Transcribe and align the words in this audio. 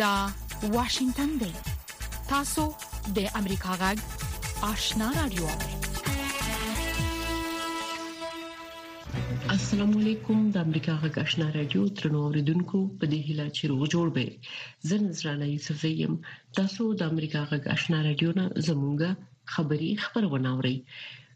دا 0.00 0.14
واشنگتن 0.74 1.32
دی 1.40 1.50
تاسو 2.28 2.62
د 3.16 3.26
امریکا 3.40 3.74
غږ 3.82 3.98
آشنا 4.68 5.10
رادیو 5.16 5.50
السلام 9.56 9.92
علیکم 9.98 10.40
د 10.56 10.64
امریکا 10.66 10.94
غږ 11.02 11.20
آشنا 11.24 11.46
رادیو 11.58 11.84
ترنو 12.00 12.22
اوریدونکو 12.28 12.80
په 13.02 13.08
دې 13.12 13.20
هیله 13.28 13.46
چې 13.56 13.70
روغ 13.72 13.84
جوړ 13.94 14.06
به 14.16 14.56
زه 14.92 14.98
نذرانه 15.04 15.50
یوسف 15.52 15.78
زیم 15.86 16.16
تاسو 16.60 16.86
د 17.02 17.12
امریکا 17.14 17.42
غږ 17.52 17.70
آشنا 17.76 18.00
رادیو 18.08 18.32
نه 18.40 18.46
زمونږه 18.70 19.52
خبری 19.58 19.92
خبرونه 20.06 20.56
اورئ 20.56 20.72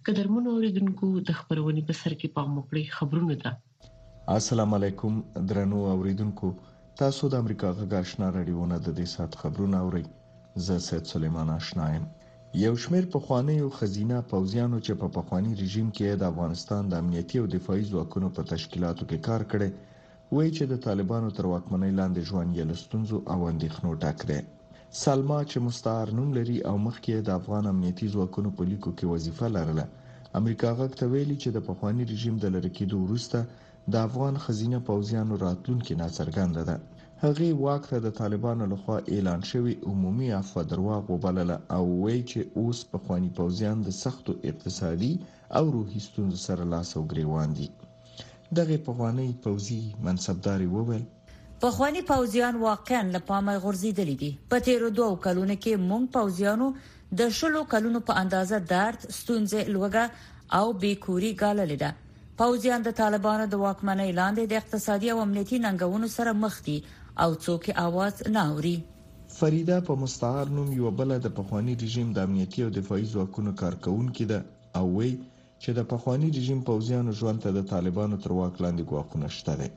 قدرمن 0.08 0.48
اوریدونکو 0.54 1.12
د 1.30 1.38
خبرونه 1.42 1.86
په 1.92 2.00
سر 2.02 2.18
کې 2.20 2.34
پام 2.40 2.50
وکړئ 2.54 2.96
خبرونه 2.98 3.38
ده 3.44 4.34
السلام 4.38 4.76
علیکم 4.80 5.22
درنو 5.54 5.84
اوریدونکو 5.96 6.52
تاسو 7.04 7.24
د 7.28 7.34
امریکا 7.42 7.68
غږ 7.78 7.92
آشنا 8.02 8.28
رادیو 8.36 8.62
نه 8.72 8.78
د 8.86 8.88
دې 8.98 9.06
سات 9.14 9.32
خبرونه 9.40 9.76
اورئ 9.84 10.04
زه 10.66 10.74
سید 10.88 11.04
سلیمان 11.12 11.48
آشنا 11.58 11.84
یم 11.96 12.04
یو 12.64 12.74
شمیر 12.84 13.04
په 13.12 13.18
خوانیو 13.24 13.68
خزینه 13.78 14.16
پوزیانو 14.30 14.78
چې 14.86 14.92
په 15.00 15.06
پخوانی 15.16 15.52
رژیم 15.62 15.88
کې 15.96 16.08
د 16.20 16.24
افغانستان 16.32 16.82
د 16.88 16.92
امنیتي 17.02 17.36
او 17.40 17.46
دفاعي 17.56 17.84
ځواکونو 17.92 18.28
په 18.36 18.40
تشکیلاتو 18.52 19.02
کې 19.10 19.18
کار 19.28 19.42
کړي 19.52 19.68
وایي 20.34 20.50
چې 20.56 20.64
د 20.66 20.74
طالبانو 20.86 21.28
تر 21.36 21.44
واکمنۍ 21.52 21.92
لاندې 22.00 22.26
ژوند 22.28 22.50
یې 22.58 22.64
لستونزو 22.70 23.16
او 23.32 23.38
اندېښنو 23.52 23.90
ټاک 24.02 24.18
دی 24.30 24.40
سلما 25.04 25.40
چې 25.50 25.56
مستعار 25.68 26.06
نوم 26.18 26.28
لري 26.38 26.58
او 26.70 26.76
مخکې 26.86 27.12
د 27.16 27.28
افغان 27.40 27.64
امنیتي 27.74 28.06
ځواکونو 28.14 28.50
په 28.56 28.62
لیکو 28.70 28.90
کې 28.98 29.04
وظیفه 29.14 29.46
لرله 29.56 29.84
امریکا 30.40 30.70
غږ 30.78 30.90
ته 31.00 31.06
ویلي 31.12 31.36
چې 31.42 31.50
د 31.52 31.58
پخوانی 31.66 32.04
رژیم 32.12 32.36
د 32.40 32.46
لری 32.54 32.70
کېدو 32.78 32.96
وروسته 33.02 33.38
د 33.94 34.02
افغان 34.08 34.34
خزینه 34.46 34.78
پوځیانو 34.88 35.34
راتلونکي 35.44 35.94
ناڅرګند 36.00 36.56
ده 36.68 36.76
هغه 37.22 37.46
واک 37.62 37.82
ته 37.92 37.98
د 38.06 38.14
طالبانو 38.20 38.64
لخوا 38.72 38.96
اعلان 39.14 39.40
شوی 39.50 39.74
عمومي 39.92 40.28
عفو 40.40 40.60
درواغ 40.72 41.02
وبلله 41.14 41.56
او 41.76 41.82
وایي 42.02 42.22
چې 42.32 42.40
اوس 42.62 42.78
پخوانی 42.96 43.30
پوځیان 43.38 43.76
د 43.86 43.96
سختو 44.02 44.32
اقتصادي 44.52 45.12
او 45.60 45.64
روحي 45.78 46.00
ستونزو 46.08 46.38
سره 46.48 46.62
لاس 46.74 46.88
او 46.96 47.02
ګریوان 47.10 47.50
دي 47.60 47.66
دغه 48.60 48.76
پخوانی 48.90 49.28
پوځي 49.46 49.80
منصبداري 50.08 50.68
وویل 50.76 51.04
پخوانی 51.62 52.00
پوزیان 52.10 52.54
واقعا 52.66 53.00
لپاره 53.16 53.52
غورځېدلې 53.64 54.16
دي 54.22 54.30
په 54.50 54.56
تیر 54.66 54.80
دوه 54.98 55.12
کلونو 55.24 55.54
کې 55.62 55.86
مونږ 55.88 56.04
پوزیانو 56.16 56.68
د 57.16 57.20
شلو 57.38 57.60
کلونو 57.72 58.00
په 58.08 58.12
اندازه 58.22 58.56
درد 58.72 59.00
ستونزې 59.20 59.60
لوګه 59.74 60.04
او 60.58 60.66
بیکوري 60.82 61.30
ګاللې 61.42 61.76
ده 61.82 61.90
پوځیان 62.40 62.80
د 62.86 62.90
طالبانو 63.00 63.44
د 63.52 63.60
واکمنۍ 63.64 64.10
لاندې 64.20 64.42
د 64.50 64.54
اقتصادي 64.60 65.08
او 65.14 65.18
امنیتي 65.26 65.58
ننګونو 65.66 66.08
سره 66.16 66.32
مخ 66.42 66.54
دي 66.68 66.76
او 67.22 67.30
څوک 67.46 67.62
اواز 67.86 68.14
نه 68.34 68.42
اوري 68.50 68.76
فریده 69.38 69.78
په 69.88 69.92
مستعار 70.02 70.44
نوم 70.56 70.68
یو 70.80 70.88
بل 71.00 71.10
د 71.24 71.28
پخوانی 71.40 71.74
رژیم 71.84 72.08
د 72.12 72.18
امنیتي 72.30 72.58
او 72.66 72.70
دفاعي 72.78 73.06
ځواکونو 73.14 73.50
کارکونکو 73.62 74.24
ده 74.32 74.40
او 74.78 74.86
وی 74.96 75.12
چې 75.62 75.70
د 75.78 75.90
پخوانی 75.92 76.28
رژیم 76.38 76.60
پوځیانو 76.70 77.10
ژوند 77.18 77.38
ته 77.46 77.50
د 77.58 77.68
طالبانو 77.74 78.16
تر 78.24 78.30
واک 78.38 78.54
لاندې 78.64 78.82
ګواښونه 78.90 79.28
شته 79.38 79.54
دي 79.62 79.68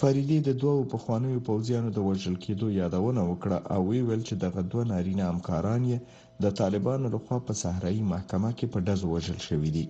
فریدي 0.00 0.34
د 0.46 0.54
دوو 0.62 0.72
پخوانیو 0.94 1.42
پوځیانو 1.44 1.90
د 1.98 2.02
وژل 2.06 2.32
کېدو 2.46 2.66
یادونه 2.78 3.22
وکړه 3.28 3.60
او 3.74 3.84
ویل 3.90 4.24
چې 4.28 4.34
دغه 4.42 4.64
دوه 4.74 4.82
نارینه 4.90 5.28
همکاران 5.28 5.86
یې 5.90 6.42
د 6.46 6.56
طالبانو 6.58 7.10
لخوا 7.14 7.38
په 7.50 7.56
صحرایي 7.60 8.02
محکمه 8.10 8.50
کې 8.58 8.72
په 8.74 8.84
ډز 8.90 9.04
وژل 9.12 9.38
شوې 9.46 9.70
دي 9.76 9.84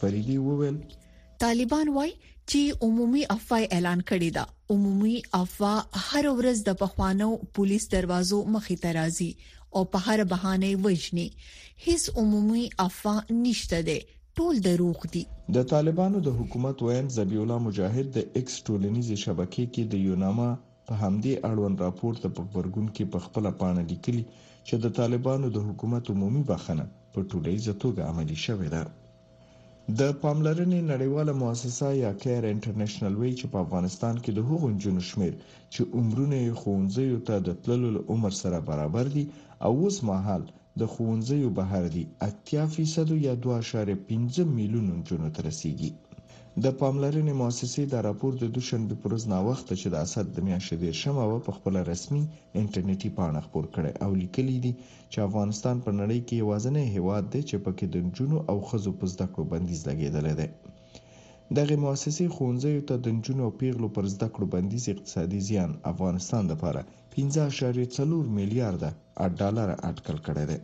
فریدي 0.00 0.36
وویل 0.48 0.76
طالبان 1.46 1.92
وای 1.96 2.12
چې 2.24 2.86
عمومي 2.86 3.22
افوا 3.36 3.60
اعلان 3.78 4.00
کړی 4.10 4.30
دا 4.36 4.44
عمومي 4.76 5.16
افوا 5.42 5.74
هر 6.08 6.24
ورځ 6.38 6.58
د 6.70 6.78
پخوانو 6.84 7.30
پولیس 7.60 7.88
دروازو 7.98 8.38
مخې 8.44 8.86
ته 8.86 8.96
راځي 9.00 9.30
او 9.78 9.86
په 9.94 10.06
هر 10.08 10.24
بهانه 10.34 10.86
وژني 10.88 11.28
هیڅ 11.88 12.20
عمومي 12.24 12.64
افوا 12.88 13.16
نشته 13.44 13.86
ده 13.90 13.98
ټول 14.44 14.58
دروغ 14.68 14.98
دي 15.14 15.22
د 15.56 15.58
طالبانو 15.72 16.18
د 16.26 16.28
حکومت 16.38 16.76
ویل 16.86 17.08
زبی 17.18 17.36
الله 17.42 17.58
مجاهد 17.68 18.06
د 18.12 18.18
ایکس 18.38 18.54
ټولنیزې 18.66 19.16
شبکې 19.24 19.64
کې 19.72 19.82
د 19.92 19.94
یوناما 20.08 20.48
په 20.86 20.92
همدې 21.02 21.34
اړوند 21.50 21.76
راپور 21.84 22.12
ته 22.22 22.28
په 22.36 22.40
خبرګون 22.46 22.86
کې 22.94 23.04
په 23.14 23.18
خپل 23.24 23.44
پاڼه 23.60 23.82
لیکلي 23.90 24.24
چې 24.68 24.74
د 24.84 24.94
طالبانو 25.00 25.46
د 25.56 25.66
حکومت 25.68 26.04
عمومي 26.14 26.42
بخنه 26.50 26.84
په 27.16 27.20
ټولنیزه 27.30 27.74
توګه 27.84 28.00
عملی 28.10 28.38
شوې 28.46 28.68
ده 28.74 28.82
د 29.98 30.16
پاملرنې 30.22 30.80
نړیواله 30.92 31.32
مؤسسه 31.42 31.86
یا 32.04 32.12
کیر 32.22 32.42
انټرنیشنل 32.52 33.14
وی 33.20 33.32
چې 33.38 33.46
په 33.52 33.58
افغانستان 33.64 34.14
کې 34.24 34.30
د 34.36 34.40
هغو 34.50 34.68
جنو 34.84 35.02
شمیر 35.10 35.34
چې 35.72 35.82
عمرونه 35.98 36.36
یې 36.46 36.58
خونځیو 36.62 37.24
ته 37.28 37.34
د 37.48 37.60
تللو 37.64 37.90
عمر 38.12 38.32
سره 38.42 38.66
برابر 38.70 39.12
دي 39.16 39.24
او 39.66 39.72
اوس 39.84 39.96
مهال 40.10 40.44
د 40.80 40.82
ښوونځیو 40.92 41.48
بهر 41.58 41.84
دي 41.94 42.04
اتیا 42.28 42.64
فیصدو 42.74 43.14
یا 43.26 43.34
دوه 43.44 43.54
اشاره 43.62 43.94
پنځه 44.08 44.42
میلیونو 44.58 44.92
نجونو 45.00 45.28
ته 45.34 45.40
رسیږي 45.48 45.90
د 46.64 46.66
پاملرنې 46.80 47.34
مؤسسې 47.40 47.82
دا 47.92 47.98
راپور 48.08 48.32
د 48.38 48.44
دوشنبه 48.56 48.94
پر 49.02 49.10
ورځ 49.12 49.22
ناوخته 49.34 49.72
چې 49.80 49.86
د 49.90 49.96
اسد 50.04 50.26
د 50.32 50.38
میاشتې 50.48 50.76
دیرشمه 50.82 51.24
وه 51.30 51.38
په 51.46 51.52
خپله 51.56 51.80
رسمي 51.92 52.22
انټرنیټي 52.60 53.10
پاڼه 53.18 53.40
خپور 53.46 53.64
کړې 53.74 53.90
او 54.04 54.10
لیکلي 54.22 54.58
دي 54.64 54.72
چې 55.12 55.18
افغانستان 55.28 55.76
په 55.84 55.90
نړۍ 56.00 56.20
کې 56.26 56.40
یوازینی 56.42 56.84
هیواد 56.96 57.24
دی 57.32 57.42
چې 57.48 57.56
پکې 57.64 57.84
د 57.88 57.96
نجونو 58.06 58.38
او 58.50 58.56
ښځو 58.68 58.90
په 58.98 59.04
زده 59.12 59.26
کړو 59.32 59.44
بندیز 59.52 59.80
لګېدلی 59.88 60.34
دی 60.40 60.48
دغه 61.58 61.76
مؤسسې 61.84 62.26
ښوونځیو 62.34 62.86
ته 62.88 62.94
د 63.04 63.06
نجونو 63.16 63.42
او 63.46 63.52
پیغلو 63.60 63.88
پر 63.96 64.04
زده 64.14 64.28
کړو 64.34 64.46
بندیز 64.54 64.84
اقتصادي 64.90 65.40
زیان 65.48 65.70
افغانستان 65.92 66.42
لپاره 66.52 66.80
15.4 67.14 68.36
میلیارډه 68.36 68.90
ډالر 69.40 69.68
اټکل 69.90 70.16
کړی 70.26 70.44
دی 70.50 70.58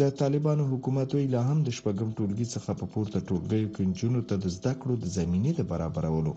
د 0.00 0.02
طالبانو 0.20 0.62
حکومت 0.72 1.08
وی 1.12 1.26
لا 1.34 1.42
هم 1.50 1.58
د 1.62 1.68
شپږم 1.78 2.10
ټولګي 2.18 2.46
څخه 2.54 2.70
په 2.80 2.86
پورته 2.92 3.18
ټولګیو 3.28 3.72
کې 3.74 3.82
نجونو 3.90 4.20
ته 4.28 4.34
د 4.44 4.46
زده 4.56 4.72
کړو 4.80 4.94
د 5.02 5.06
زمینې 5.18 5.52
د 5.56 5.60
برابرولو 5.72 6.32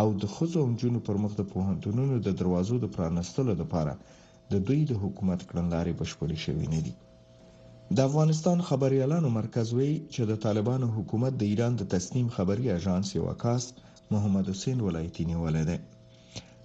او 0.00 0.06
د 0.22 0.24
ښځو 0.36 0.56
او 0.62 0.66
نجونو 0.74 0.98
پر 1.06 1.16
مخ 1.22 1.32
د 1.38 1.42
پوهنتونونو 1.52 2.14
د 2.18 2.28
دروازو 2.40 2.74
د 2.80 2.86
پرانستلو 2.96 3.52
لپاره 3.62 3.92
د 4.52 4.54
دوی 4.66 4.80
د 4.86 4.92
حکومت 5.02 5.40
کړنلارې 5.48 5.92
بشپړې 6.00 6.36
شوې 6.44 6.66
نه 6.74 6.80
دي 6.86 6.94
د 7.96 8.00
افغانستان 8.08 8.58
خبريالانو 8.68 9.28
مرکز 9.38 9.68
وی 9.78 9.92
چې 10.14 10.20
د 10.30 10.36
طالبانو 10.44 10.86
حکومت 10.96 11.32
د 11.38 11.42
ایران 11.52 11.72
د 11.78 11.82
تسنیم 11.94 12.26
خبري 12.36 12.66
اژانس 12.76 13.06
یو 13.18 13.26
کاس 13.44 13.64
محمد 14.12 14.46
حسین 14.52 14.78
ولایتي 14.88 15.24
نیولې 15.30 15.62
ده 15.68 15.76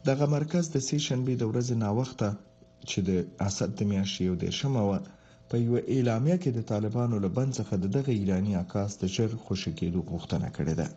دغه 0.09 0.25
مرکز 0.35 0.63
د 0.75 0.77
سې 0.87 0.97
شنبې 1.07 1.35
د 1.37 1.43
ورځې 1.51 1.75
ناوخته 1.85 2.29
چې 2.89 2.99
د 3.07 3.11
اسد 3.47 3.69
د 3.79 3.81
میاشتې 3.93 4.21
یو 4.29 4.35
دیرشمه 4.43 4.81
وه 4.89 4.99
په 5.49 5.55
یو 5.65 5.73
اعلامیه 5.95 6.37
کې 6.43 6.51
د 6.57 6.61
طالبانو 6.73 7.15
له 7.25 7.29
بند 7.37 7.51
څخه 7.59 7.73
دغه 7.97 8.09
ایرانی 8.19 8.53
اکاس 8.63 8.91
د 9.01 9.03
ژر 9.15 9.31
خوشی 9.45 9.71
کېدو 9.79 9.99
غوښتنه 10.11 10.47
کړې 10.55 10.73
ده 10.81 10.87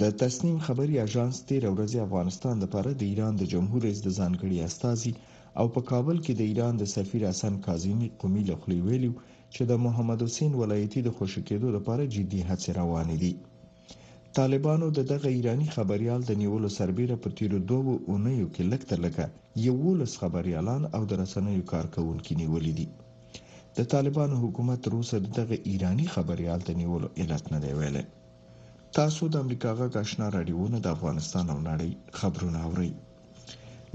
د 0.00 0.14
تسنیم 0.24 0.58
خبري 0.66 0.96
اژانس 1.06 1.36
تیر 1.48 1.64
ورځې 1.74 1.98
افغانستان 2.06 2.54
لپاره 2.64 2.90
د 2.94 3.02
ایران 3.10 3.34
د 3.36 3.42
جمهور 3.54 3.80
رئیس 3.88 4.00
د 4.04 4.10
ځانګړي 4.18 4.56
استاذي 4.68 5.12
او 5.60 5.64
په 5.74 5.80
کابل 5.90 6.16
کې 6.24 6.32
د 6.38 6.42
ایران 6.50 6.74
د 6.78 6.84
سفیر 6.96 7.22
حسن 7.30 7.54
کاظمی 7.66 8.08
قومي 8.20 8.42
له 8.50 8.56
خلې 8.62 8.80
ویلو 8.88 9.12
چې 9.54 9.62
د 9.70 9.72
محمد 9.86 10.20
حسین 10.26 10.52
ولایتي 10.62 11.00
د 11.04 11.08
خوشی 11.16 11.42
کېدو 11.48 11.68
لپاره 11.76 12.02
جدي 12.14 12.40
هڅې 12.50 12.70
روانې 12.80 13.16
دي 13.22 13.32
طالبانو 14.38 14.86
د 14.98 15.00
دغه 15.12 15.28
ایرانی 15.36 15.66
خبريال 15.76 16.20
د 16.26 16.32
نیولو 16.42 16.68
سربېره 16.78 17.16
په 17.22 17.28
تیرو 17.38 17.58
دوه 17.70 17.92
اونیو 18.10 18.46
کې 18.54 18.62
لکته 18.72 18.96
لکه 19.06 19.24
یو 19.68 19.78
لس 20.00 20.12
خبريالان 20.22 20.82
او 20.96 21.02
د 21.10 21.12
رسنیو 21.22 21.66
کارکونکو 21.72 22.32
نیولې 22.42 22.72
دي 22.78 22.86
د 23.78 23.88
طالبانو 23.94 24.36
حکومت 24.44 24.78
تر 24.84 24.92
اوسه 24.98 25.16
دغه 25.40 25.56
ایرانی 25.70 26.06
خبريال 26.14 26.60
د 26.68 26.70
نیولو 26.80 27.08
علت 27.20 27.44
نه 27.54 27.58
دی 27.64 27.72
ویلی 27.78 28.04
تاسو 28.98 29.22
د 29.32 29.34
امریکا 29.44 29.70
غږ 29.80 29.92
آشنا 30.02 30.26
رادیو 30.36 30.64
نه 30.74 30.78
د 30.84 30.86
افغانستان 30.96 31.44
او 31.54 31.58
نړۍ 31.70 31.90
خبرونه 32.20 32.58
اورئ 32.68 32.90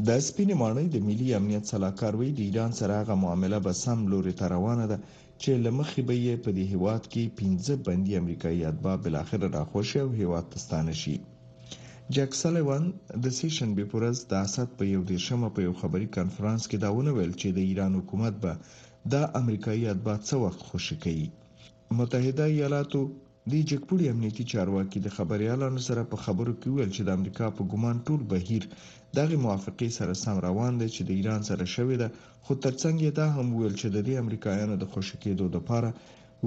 د 0.08 0.10
سپینې 0.28 0.54
ماڼۍ 0.62 0.86
د 0.92 0.98
ملي 1.08 1.28
امنیت 1.40 1.66
سلاکار 1.74 2.14
وی 2.20 2.30
د 2.38 2.40
ایران 2.48 2.72
سره 2.82 2.94
هغه 3.02 3.16
معاملې 3.24 3.60
به 3.66 3.74
سم 3.84 4.00
لوري 4.14 4.34
ته 4.40 4.46
روانه 4.56 4.86
ده 4.92 4.98
چې 5.42 5.52
لمخې 5.66 6.02
به 6.08 6.16
یې 6.26 6.34
په 6.44 6.50
دې 6.58 6.66
هیواد 6.74 7.04
کې 7.12 7.24
15 7.38 7.86
بندي 7.88 8.14
امریکایي 8.22 8.62
اتباع 8.72 8.96
بل 9.04 9.14
اخر 9.24 9.40
راخوشي 9.58 9.98
او 10.06 10.10
هیواد 10.20 10.46
تستانه 10.54 10.94
شي 11.02 11.16
جک 12.14 12.32
سلیوان 12.42 12.84
د 13.24 13.26
سیشن 13.40 13.70
به 13.78 13.84
پرز 13.92 14.18
د 14.32 14.34
اسد 14.46 14.70
په 14.80 14.84
یو 14.94 15.02
دیشمه 15.14 15.48
په 15.56 15.60
یو 15.68 15.74
خبري 15.82 16.08
کانفرنس 16.18 16.62
کې 16.70 16.78
داونه 16.84 17.10
ویل 17.14 17.34
چې 17.42 17.48
د 17.52 17.60
ایران 17.70 17.92
حکومت 18.00 18.34
به 18.44 18.52
د 19.12 19.14
امریکایي 19.42 19.84
اتباع 19.92 20.18
څو 20.28 20.36
وخت 20.46 20.60
خوشی 20.70 20.96
کوي 21.04 21.28
متحده 22.00 22.46
ایالاتو 22.54 23.02
د 23.52 23.54
جګ 23.70 23.82
پوړي 23.88 24.06
امنیتي 24.14 24.44
چارواکي 24.52 25.00
د 25.02 25.08
خبريالانو 25.16 25.80
سره 25.88 26.02
په 26.12 26.18
خبرو 26.26 26.54
کې 26.60 26.68
ویل 26.76 26.92
چې 26.98 27.02
د 27.06 27.10
امریکا 27.18 27.46
په 27.58 27.62
ګومان 27.72 27.98
ټول 28.08 28.22
بهیر 28.34 28.64
دغه 29.18 29.36
موافقه 29.46 29.88
سره 30.00 30.14
سم 30.24 30.38
روان 30.48 30.74
دي 30.82 30.88
چې 30.96 31.02
د 31.08 31.12
ایران 31.20 31.42
سره 31.50 31.66
شوې 31.76 31.96
ده 32.02 32.08
خو 32.46 32.52
ترڅنګ 32.66 32.96
یې 33.06 33.12
دا 33.20 33.28
هم 33.36 33.48
ویل 33.60 33.76
چې 33.82 33.88
د 33.96 33.98
دې 34.08 34.16
امریکایانو 34.24 34.76
د 34.80 34.86
خوشکېدو 34.92 35.46
لپاره 35.56 35.90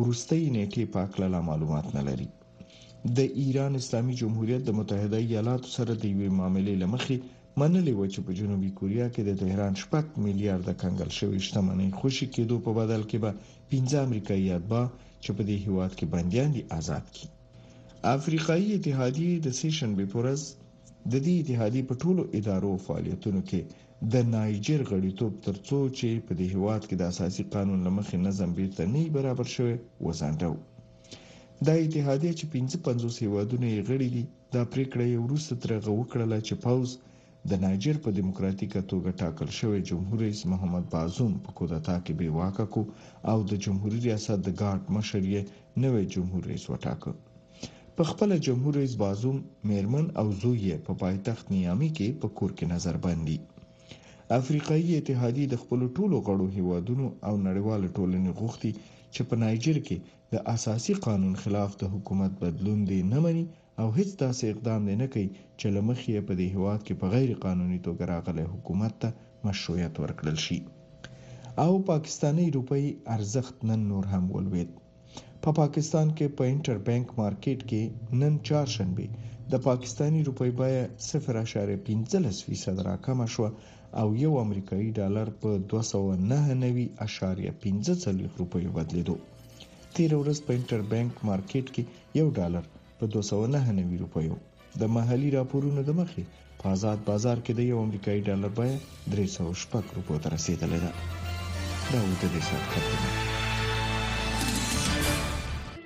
ورستۍ 0.00 0.42
نیټه 0.56 0.82
پاکله 0.96 1.38
معلومات 1.48 1.86
نه 1.96 2.02
لري 2.08 2.28
د 3.18 3.20
ایران 3.42 3.72
اسلامي 3.82 4.14
جمهوریت 4.22 4.62
د 4.64 4.70
متحده 4.78 5.18
ایالاتو 5.26 5.68
سره 5.76 5.92
د 5.94 6.04
یوې 6.14 6.30
معاملې 6.38 6.74
لمخې 6.82 7.16
منلې 7.60 7.92
و 7.96 8.08
چې 8.12 8.20
په 8.26 8.30
جنوبي 8.38 8.70
کوریا 8.78 9.06
کې 9.14 9.22
د 9.28 9.32
تهران 9.42 9.72
شپږ 9.82 10.04
میلیارډ 10.24 10.66
کنګل 10.82 11.10
شوې 11.18 11.40
شتمنۍ 11.48 11.88
خوشی 12.00 12.26
کېدو 12.34 12.56
په 12.66 12.70
بدل 12.80 13.02
کې 13.10 13.18
به 13.24 13.30
15 13.74 14.04
امریکایي 14.08 14.48
اتباع 14.58 14.84
چې 15.24 15.30
په 15.36 15.42
دې 15.48 15.56
هیواد 15.66 15.92
کې 15.98 16.06
بنديان 16.14 16.50
دي 16.54 16.62
آزاد 16.78 17.04
کړي 17.14 17.28
افریقایي 18.16 18.68
اتحادیه 18.74 19.34
د 19.40 19.48
سیشن 19.60 19.90
به 19.98 20.04
پورز 20.12 20.42
د 21.12 21.14
دې 21.24 21.34
اتحادیه 21.42 21.84
په 21.90 21.94
ټولو 22.02 22.22
ادارو 22.38 22.72
فعالیتونو 22.86 23.40
کې 23.48 23.60
د 24.12 24.14
نایجر 24.34 24.80
غړیتوب 24.90 25.32
ترڅو 25.46 25.78
چې 25.98 26.08
په 26.26 26.32
دې 26.38 26.46
هیواد 26.54 26.82
کې 26.88 26.94
د 26.98 27.02
اساسي 27.12 27.44
قانون 27.54 27.78
لمخې 27.86 28.16
نظم 28.26 28.50
بیرته 28.58 28.82
نه 28.94 29.02
برابر 29.16 29.46
شوی 29.54 29.74
وزانډو 30.06 30.52
دا 31.66 31.74
اتحادیه 31.84 32.32
چې 32.38 32.44
55 32.54 33.22
هیوادونه 33.24 33.66
یې 33.74 33.80
غړي 33.88 34.08
دي 34.14 34.24
دا 34.54 34.62
پریکړه 34.72 35.04
یې 35.12 35.18
ورسره 35.24 35.54
ترغه 35.64 35.90
وکړه 35.98 36.38
چې 36.46 36.54
پاوز 36.64 36.90
د 37.50 37.52
نایجر 37.62 37.96
په 38.04 38.10
دیموکراتیکه 38.18 38.80
توګه 38.92 39.10
ټاکل 39.22 39.48
شوی 39.58 39.80
جمهور 39.90 40.18
رئیس 40.24 40.40
محمد 40.52 40.84
بازوم 40.94 41.32
په 41.44 41.50
کودتا 41.58 41.94
کې 42.04 42.12
بې 42.20 42.28
واکه 42.38 42.64
کو 42.74 42.82
او 43.30 43.38
د 43.50 43.52
جمهوریت 43.64 44.02
ریاست 44.08 44.38
د 44.44 44.50
ګارد 44.60 44.84
مشر 44.96 45.22
یې 45.34 45.42
نوې 45.84 46.02
جمهور 46.14 46.42
رئیس 46.50 46.64
وټاکل 46.72 47.14
په 47.96 48.02
خپل 48.10 48.30
جمهور 48.46 48.72
رئیس 48.80 48.94
بازوم 49.02 49.36
میرمن 49.70 50.04
او 50.20 50.26
زوی 50.40 50.58
یې 50.68 50.76
په 50.86 50.92
پایتخت 51.02 51.44
نیامی 51.56 51.90
کې 51.96 52.08
په 52.22 52.28
کور 52.38 52.50
کې 52.56 52.66
نظر 52.74 52.96
باندې 53.04 53.36
افریقایي 54.40 54.92
اتحادیه 54.96 55.46
د 55.52 55.56
خپل 55.62 55.80
ټولو 55.96 56.16
غړو 56.26 56.46
هیوادونو 56.56 57.06
او 57.28 57.34
نړیوال 57.48 57.82
ټولنې 57.96 58.30
غوښتي 58.40 58.70
چې 59.14 59.22
په 59.28 59.34
نایجر 59.44 59.76
کې 59.86 59.96
د 60.32 60.34
اساسي 60.54 60.94
قانون 61.06 61.34
خلاف 61.42 61.70
د 61.82 61.92
حکومت 61.94 62.32
بدلون 62.44 62.78
دی 62.90 63.00
نه 63.12 63.18
مني 63.26 63.46
او 63.82 63.86
هیڅ 63.98 64.10
داسې 64.24 64.44
اقدام 64.52 64.80
دی 64.88 64.94
نه 65.02 65.06
کوي 65.12 65.26
چې 65.58 65.66
له 65.76 65.80
مخې 65.88 66.26
په 66.28 66.32
دې 66.38 66.46
هیواد 66.54 66.80
کې 66.86 66.94
په 67.00 67.06
غیر 67.14 67.30
قانوني 67.44 67.78
توګه 67.86 68.02
راغلی 68.14 68.44
حکومت 68.52 68.92
ته 69.02 69.08
مشروعیت 69.46 69.94
ورکړل 70.04 70.38
شي 70.44 70.58
او 71.64 71.72
پاکستانی 71.90 72.46
روپی 72.56 72.84
ارزښت 73.14 73.56
نن 73.70 73.80
نور 73.90 74.04
هم 74.12 74.24
ولوید 74.36 74.70
په 74.76 75.40
پا 75.42 75.50
پاکستان 75.60 76.06
کې 76.16 76.26
په 76.38 76.44
انټر 76.52 76.76
بانک 76.88 77.06
مارکیټ 77.22 77.60
کې 77.70 77.82
نن 78.22 78.32
چهارشنبه 78.48 79.06
د 79.52 79.54
پاکستانی 79.68 80.20
روپی 80.28 80.50
بیه 80.60 80.84
0.15% 81.08 82.76
راکم 82.88 83.18
شو 83.34 83.46
او 84.00 84.08
یو 84.24 84.32
امریکایي 84.44 84.88
ډالر 84.98 85.26
په 85.42 85.50
299.45 85.74 88.24
روپیو 88.40 88.74
بدلیدو 88.78 89.16
تیر 89.94 90.12
ورځ 90.20 90.38
په 90.46 90.50
انټر 90.58 90.82
بانک 90.94 91.12
مارکیټ 91.30 91.66
کې 91.74 91.82
یو 92.20 92.28
ډالر 92.40 92.64
په 92.98 93.04
299 93.14 93.98
روپیو 94.04 94.34
د 94.80 94.90
محلي 94.96 95.30
راپورونو 95.38 95.80
د 95.88 95.96
مخې 96.00 96.22
په 96.60 96.64
آزاد 96.74 96.98
بازار 97.10 97.38
کې 97.44 97.52
د 97.54 97.60
یو 97.70 97.78
امریکایي 97.86 98.20
ډالر 98.28 98.50
بیه 98.58 98.76
306 99.16 99.94
روپیو 99.98 100.22
ته 100.24 100.28
رسیدلې 100.36 100.78
ده 100.84 100.92
دا 101.92 102.00
وته 102.10 102.26
د 102.30 102.36
حساب 102.44 102.62
خبره 102.72 103.00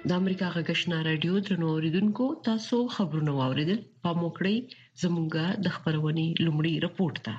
د 0.08 0.12
امریکا 0.22 0.46
غږشنا 0.56 0.98
رادیو 1.08 1.34
درنو 1.46 1.66
اوریدونکو 1.74 2.24
تاسو 2.46 2.76
خبرونه 2.94 3.32
واوریدل 3.40 3.80
په 4.04 4.10
موکړی 4.22 4.56
زمونږه 5.02 5.44
د 5.64 5.76
خبرونې 5.76 6.26
لومړی 6.46 6.74
رپورت 6.86 7.16
ده 7.26 7.34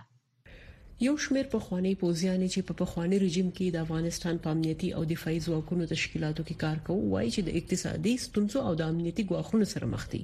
یو 1.06 1.14
شمیر 1.24 1.46
پخوانی 1.54 1.94
پوزیانی 2.02 2.48
چې 2.54 2.60
په 2.68 2.74
پخوانی 2.80 3.18
رژیم 3.26 3.48
کې 3.58 3.66
د 3.76 3.86
افغانستان 3.86 4.36
په 4.44 4.48
امنیتي 4.56 4.90
او 5.00 5.00
دفاعي 5.14 5.40
ځواکونو 5.48 5.84
تشکیلاتو 5.94 6.42
کې 6.48 6.56
کار 6.64 6.78
کوي 6.90 7.06
وایي 7.14 7.30
چې 7.36 7.42
د 7.48 7.58
اقتصادي 7.60 8.14
ستونزو 8.26 8.58
او 8.68 8.74
د 8.82 8.92
امنیتي 8.94 9.24
ګواښونو 9.32 9.66
سره 9.74 9.86
مخ 9.96 10.04
دي 10.12 10.20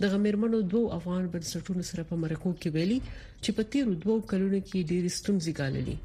د 0.00 0.12
غمیرمنو 0.14 0.58
دوه 0.76 0.86
افغان 1.00 1.24
بنسټونو 1.36 1.82
سره 1.90 2.02
په 2.14 2.22
مرکو 2.24 2.50
کې 2.62 2.68
ویلي 2.78 2.98
چې 3.42 3.50
په 3.60 3.72
تیرو 3.76 3.92
دوه 4.06 4.16
کلونو 4.32 4.58
کې 4.68 4.80
ډېر 4.94 5.04
ستونزې 5.18 5.52
ګاللې 5.60 5.96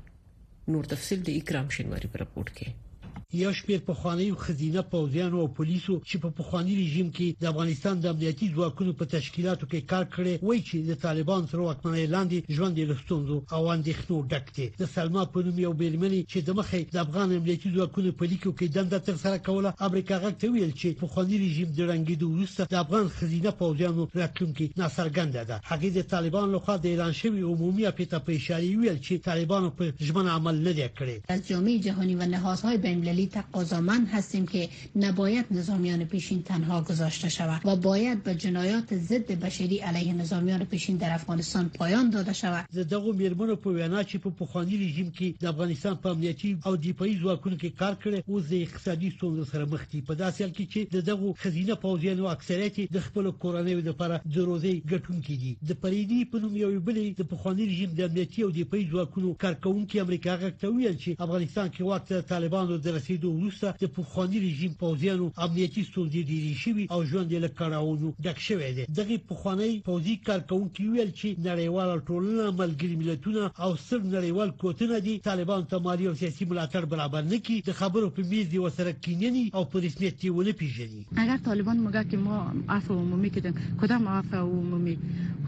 نور 0.77 0.83
تفصيل 0.97 1.19
د 1.31 1.41
اکرام 1.41 1.67
شنواری 1.79 2.07
په 2.13 2.17
راپورټ 2.25 2.49
کې 2.61 2.87
یا 3.33 3.53
شپږ 3.53 3.79
په 3.89 3.93
خواني 3.93 4.31
خزینه 4.45 4.81
پوزیان 4.91 5.33
او 5.33 5.47
پولیسو 5.57 5.95
چې 6.09 6.15
په 6.21 6.29
پخوانی 6.37 6.75
رژیم 6.81 7.09
کې 7.17 7.35
د 7.41 7.45
افغانستان 7.53 7.99
د 8.01 8.05
امنیتي 8.13 8.47
ځواکونو 8.55 8.93
په 8.99 9.05
تشکیلاتو 9.15 9.67
کې 9.69 9.81
کار 9.91 10.05
کړی 10.15 10.35
وایي 10.47 10.61
چې 10.69 10.77
د 10.89 10.93
طالبان 11.05 11.41
سره 11.51 11.61
وکمنۍ 11.61 12.05
لاندې 12.15 12.37
ژوند 12.57 12.73
یې 12.77 12.85
لستونزو 12.91 13.37
او 13.55 13.61
اندېښنو 13.75 14.17
ډک 14.31 14.45
دی 14.55 14.65
د 14.79 14.83
سلما 14.95 15.25
په 15.33 15.43
نوم 15.45 15.59
یو 15.65 15.73
بیرمنی 15.81 16.21
چې 16.31 16.39
د 16.47 16.49
مخې 16.59 16.79
د 16.95 16.97
افغان 17.05 17.27
امنیتي 17.37 17.69
ځواکونو 17.75 18.11
په 18.19 18.23
لیکو 18.31 18.49
کې 18.59 18.65
دنده 18.75 18.99
تر 19.09 19.15
سره 19.25 19.37
کوله 19.49 19.73
امریکا 19.89 20.15
غږ 20.23 20.33
ته 20.41 20.47
ویل 20.55 20.73
چې 20.81 20.97
پخوانی 21.03 21.37
رژیم 21.45 21.69
د 21.73 21.79
رنګیدو 21.91 22.25
وروسته 22.35 22.65
د 22.73 22.75
افغان 22.83 23.05
خزینه 23.19 23.51
پوزیانو 23.61 24.07
راتلونکي 24.21 24.69
ناسرګند 24.81 25.37
ده 25.51 25.61
هغه 25.71 25.93
د 25.99 26.09
طالبان 26.15 26.47
لخوا 26.55 26.77
د 26.79 26.85
اعلان 26.93 27.13
شوی 27.21 27.45
عمومي 27.53 27.85
اپیټه 27.85 28.23
په 28.25 28.31
اشاره 28.39 28.73
ویل 28.81 28.99
چې 29.05 29.23
طالبان 29.31 29.69
په 29.77 29.93
ژمن 30.09 30.27
عمل 30.37 30.65
نه 30.67 30.73
دی 30.79 30.87
کړی 30.99 31.17
از 31.35 31.47
جامعه 31.53 31.77
جهانی 31.87 32.15
و 32.15 32.25
نهادهای 32.35 32.77
بین 32.89 32.99
عالی 33.19 33.27
تقاضامند 33.31 34.07
هستیم 34.07 34.45
که 34.47 34.69
نباید 34.95 35.45
نظامیان 35.51 36.05
پیشین 36.05 36.41
تنها 36.43 36.81
گذاشته 36.81 37.29
شود 37.29 37.61
و 37.65 37.75
باید 37.75 38.23
به 38.23 38.35
جنایات 38.35 38.97
ضد 38.97 39.31
بشری 39.31 39.77
علیه 39.77 40.13
نظامیان 40.13 40.65
پیشین 40.65 40.97
در 40.97 41.13
افغانستان 41.13 41.69
پایان 41.69 42.09
داده 42.09 42.33
شود 42.33 42.65
زدغه 42.71 43.11
میرمنو 43.13 43.55
په 43.55 43.69
وینا 43.69 44.03
چې 44.03 44.15
په 44.15 44.29
پخوانی 44.29 44.77
رژیم 44.77 45.11
کې 45.17 45.41
د 45.41 45.45
افغانستان 45.45 45.95
په 45.95 46.09
امنیتي 46.09 46.57
او 46.65 46.75
دفاعي 46.77 47.17
ځواکونو 47.19 47.57
کې 47.61 47.65
کار 47.79 47.97
کړي 48.03 48.21
او 48.29 48.39
د 48.39 48.53
اقتصادي 48.53 49.09
ستونزو 49.09 49.45
سره 49.45 49.65
مخ 49.65 49.83
دي 49.91 50.01
په 50.01 50.13
داسې 50.15 50.39
حال 50.41 50.51
کې 50.51 50.65
چې 50.73 50.79
دغه 51.09 51.33
خزینه 51.33 51.75
پوځیانو 51.83 52.31
اکثریت 52.35 52.93
د 52.95 52.99
خپل 52.99 53.31
کورنۍ 53.43 53.73
لپاره 53.89 54.21
د 54.35 54.37
روزي 54.49 54.81
ګټونکي 54.91 55.35
دي 55.43 55.55
د 55.69 55.71
پریدي 55.81 56.21
په 56.31 56.39
نوم 56.39 56.55
یو 56.57 56.79
بلې 56.79 57.19
د 57.21 57.23
پخوانی 57.35 57.67
رژیم 57.73 57.89
د 57.91 58.01
امنیتي 58.09 58.41
او 58.41 58.49
دفاعي 58.51 58.87
ځواکونو 58.93 59.35
کارکونکو 59.45 59.99
امریکا 60.05 60.31
غکتوي 60.41 60.95
چې 60.97 61.27
افغانستان 61.27 61.67
کې 61.69 61.81
وخت 61.81 62.13
طالبانو 62.33 62.77
د 62.77 62.87
رسیدو 63.09 63.31
وروسته 63.33 63.71
د 63.81 63.89
پوخانی 63.93 64.39
رژیم 64.41 64.73
پوزیانو 64.79 65.27
امنیتي 65.43 65.83
ستونزې 65.83 66.25
ډېرې 66.31 66.57
شوي 66.63 66.83
او 66.95 66.99
ژوند 67.11 67.31
یې 67.35 67.39
له 67.43 67.49
کړاوونو 67.59 68.11
ډک 68.27 68.41
شوی 68.47 68.67
دی 68.79 68.83
دغه 68.99 69.15
پوخانی 69.31 69.69
پوزي 69.87 70.11
کارکونکو 70.27 70.85
ویل 70.95 71.13
چې 71.13 71.41
نړیوال 71.47 72.03
ټولنه 72.09 72.45
ملګری 72.61 72.97
ملتونه 73.01 73.45
او 73.67 73.69
سر 73.85 74.03
نړیوال 74.11 74.51
کوتنه 74.65 74.99
دي 75.07 75.15
طالبان 75.29 75.65
ته 75.71 75.81
مالی 75.87 76.09
او 76.09 76.13
سیاسي 76.21 76.47
ملاتړ 76.51 76.89
برابر 76.93 77.25
نه 77.31 77.39
کی 77.49 77.55
د 77.71 77.77
خبرو 77.79 78.11
په 78.19 78.27
میز 78.35 78.51
دی 78.53 78.61
وسره 78.65 78.93
کیننی 79.07 79.41
او 79.53 79.65
په 79.73 79.83
رسمیت 79.87 80.25
یې 80.27 80.37
ونه 80.37 80.59
پیژني 80.61 81.03
اگر 81.25 81.43
طالبان 81.49 81.83
موږ 81.87 82.13
کې 82.13 82.29
ما 82.29 82.77
عفو 82.77 82.99
عمومی 83.05 83.33
کدن 83.39 83.59
کدام 83.85 84.07
عفو 84.17 84.43
عمومی 84.59 84.95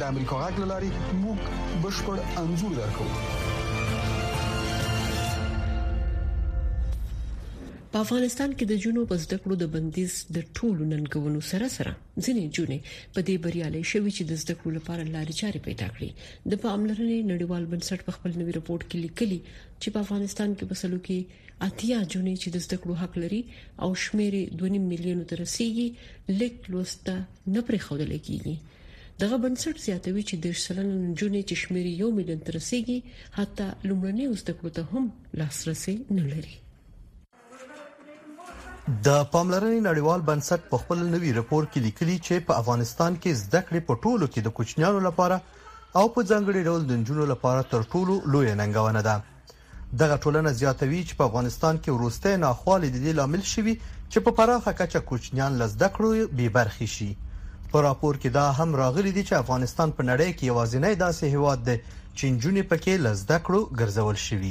د 0.00 0.02
امریکا 0.12 0.36
غږ 0.42 0.56
لاري 0.72 0.88
موږ 1.22 1.38
بشپړ 1.80 2.16
انزور 2.42 2.72
درکو 2.76 3.06
په 7.94 7.98
افغانستان 8.04 8.54
کې 8.54 8.64
د 8.70 8.78
جنوب 8.84 9.10
زده 9.24 9.38
کړو 9.42 9.58
د 9.62 9.68
بندیز 9.74 10.14
د 10.36 10.46
ټولو 10.58 10.88
ننګونو 10.92 11.40
سره 11.50 11.68
سره 11.76 11.92
ځینې 12.24 12.44
جونې 12.56 12.78
په 13.14 13.20
دې 13.26 13.36
بریالي 13.46 13.82
شوي 13.92 14.12
چې 14.16 14.22
د 14.30 14.40
زده 14.44 14.54
کړو 14.62 14.72
لپاره 14.78 15.02
لارې 15.14 15.34
چارې 15.40 15.60
پیدا 15.66 15.88
کړي 15.94 16.10
د 16.50 16.62
پاملرنې 16.64 17.18
نړیوال 17.32 17.64
بنسټ 17.74 18.00
په 18.08 18.12
خپل 18.18 18.30
نوي 18.40 18.52
رپورت 18.58 18.84
کې 18.90 18.98
لیکلي 19.06 19.40
چې 19.80 19.88
په 19.94 19.98
افغانستان 20.04 20.48
کې 20.56 20.64
په 20.70 20.76
سلو 20.84 20.98
کې 21.06 21.18
اتیا 21.70 21.98
جونې 22.12 22.34
چې 22.40 22.48
د 22.54 22.56
زده 22.66 22.76
کړو 22.82 22.94
حق 23.02 23.12
لري 23.24 23.42
او 23.84 23.90
شمیرې 24.04 24.42
2.5 24.66 24.90
میلیونه 24.90 25.24
ترسيږي 25.32 26.38
لیک 26.40 26.54
لوسته 26.74 27.14
نه 27.54 27.60
پرې 27.66 27.78
خوله 27.88 28.18
کیږي 28.30 28.56
دغه 29.22 29.36
بنسټ 29.42 29.76
زیاتوي 29.86 30.22
چې 30.28 30.34
د 30.44 30.46
شلن 30.60 30.88
نجونې 31.00 31.40
چې 31.50 31.54
شمیر 31.62 31.86
یو 31.98 32.06
میلیون 32.18 32.40
تر 32.46 32.52
رسیدي 32.58 32.94
حتی 33.34 33.66
لومړنۍ 33.88 34.26
زده 34.42 34.52
کړو 34.58 34.70
ته 34.78 34.82
هم 34.94 35.04
لاسرسي 35.40 35.94
نه 36.16 36.24
لري 36.32 36.54
د 36.86 39.08
پاملرنې 39.32 39.80
نړیوال 39.86 40.20
بنسټ 40.30 40.60
په 40.72 40.76
خپل 40.84 40.98
نوي 41.14 41.30
راپور 41.38 41.62
کې 41.68 41.84
لیکلي 41.86 42.16
چې 42.26 42.48
په 42.50 42.56
افغانستان 42.64 43.12
کې 43.20 43.38
زده 43.44 43.60
کړې 43.70 43.80
په 43.90 43.94
ټولو 44.06 44.26
کې 44.32 44.40
د 44.46 44.48
کوچنیانو 44.60 45.00
لپاره 45.08 45.36
او 46.00 46.06
په 46.14 46.20
ځنګړي 46.30 46.60
ډول 46.70 46.82
د 46.88 46.90
نجونو 47.04 47.24
لپاره 47.32 47.60
تر 47.74 47.82
ټولو 47.94 48.14
لوی 48.36 48.50
ننګونه 48.60 49.00
ده 49.08 49.16
دغه 50.04 50.16
ټولنه 50.24 50.58
زیاتوي 50.62 51.00
چې 51.08 51.14
په 51.18 51.24
افغانستان 51.32 51.74
کې 51.82 51.94
وروسته 51.98 52.26
ناخوالې 52.46 52.88
د 52.92 52.96
دې 53.04 53.12
لامل 53.22 53.42
شوي 53.56 53.74
چې 53.82 54.18
په 54.28 54.34
پراخه 54.42 54.72
کچه 54.82 55.00
کوچنیان 55.12 55.52
لزده 55.62 55.88
کړو 55.98 56.10
بي 56.42 56.48
برخي 56.58 56.88
شي 56.98 57.10
په 57.74 57.82
راپور 57.84 58.16
کې 58.22 58.30
دا 58.34 58.46
هم 58.62 58.72
راغلي 58.80 59.10
دي 59.16 59.22
چې 59.28 59.36
افغانستان 59.42 59.92
په 59.98 60.06
نړۍ 60.08 60.32
کې 60.38 60.48
یوازینی 60.48 60.96
داسې 61.02 61.28
هیواد 61.36 61.60
دی 61.68 61.76
چې 61.86 62.24
جنونې 62.26 62.64
پکې 62.72 62.96
لزده 63.06 63.38
کړو 63.46 63.60
ګرځول 63.80 64.18
شوی 64.26 64.50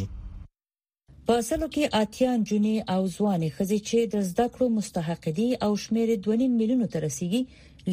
په 1.28 1.36
سلو 1.50 1.68
کې 1.76 1.92
اتیان 2.04 2.46
جونې 2.52 2.74
او 2.94 3.02
ځوانې 3.18 3.52
خزي 3.58 3.80
چې 3.90 4.08
د 4.14 4.24
زده 4.32 4.46
کړو 4.56 4.70
مستحق 4.78 5.28
دي 5.40 5.46
او 5.66 5.72
شمیر 5.84 6.16
2.5 6.28 6.48
میلیونو 6.62 6.88
ته 6.96 7.04
رسیدي 7.06 7.42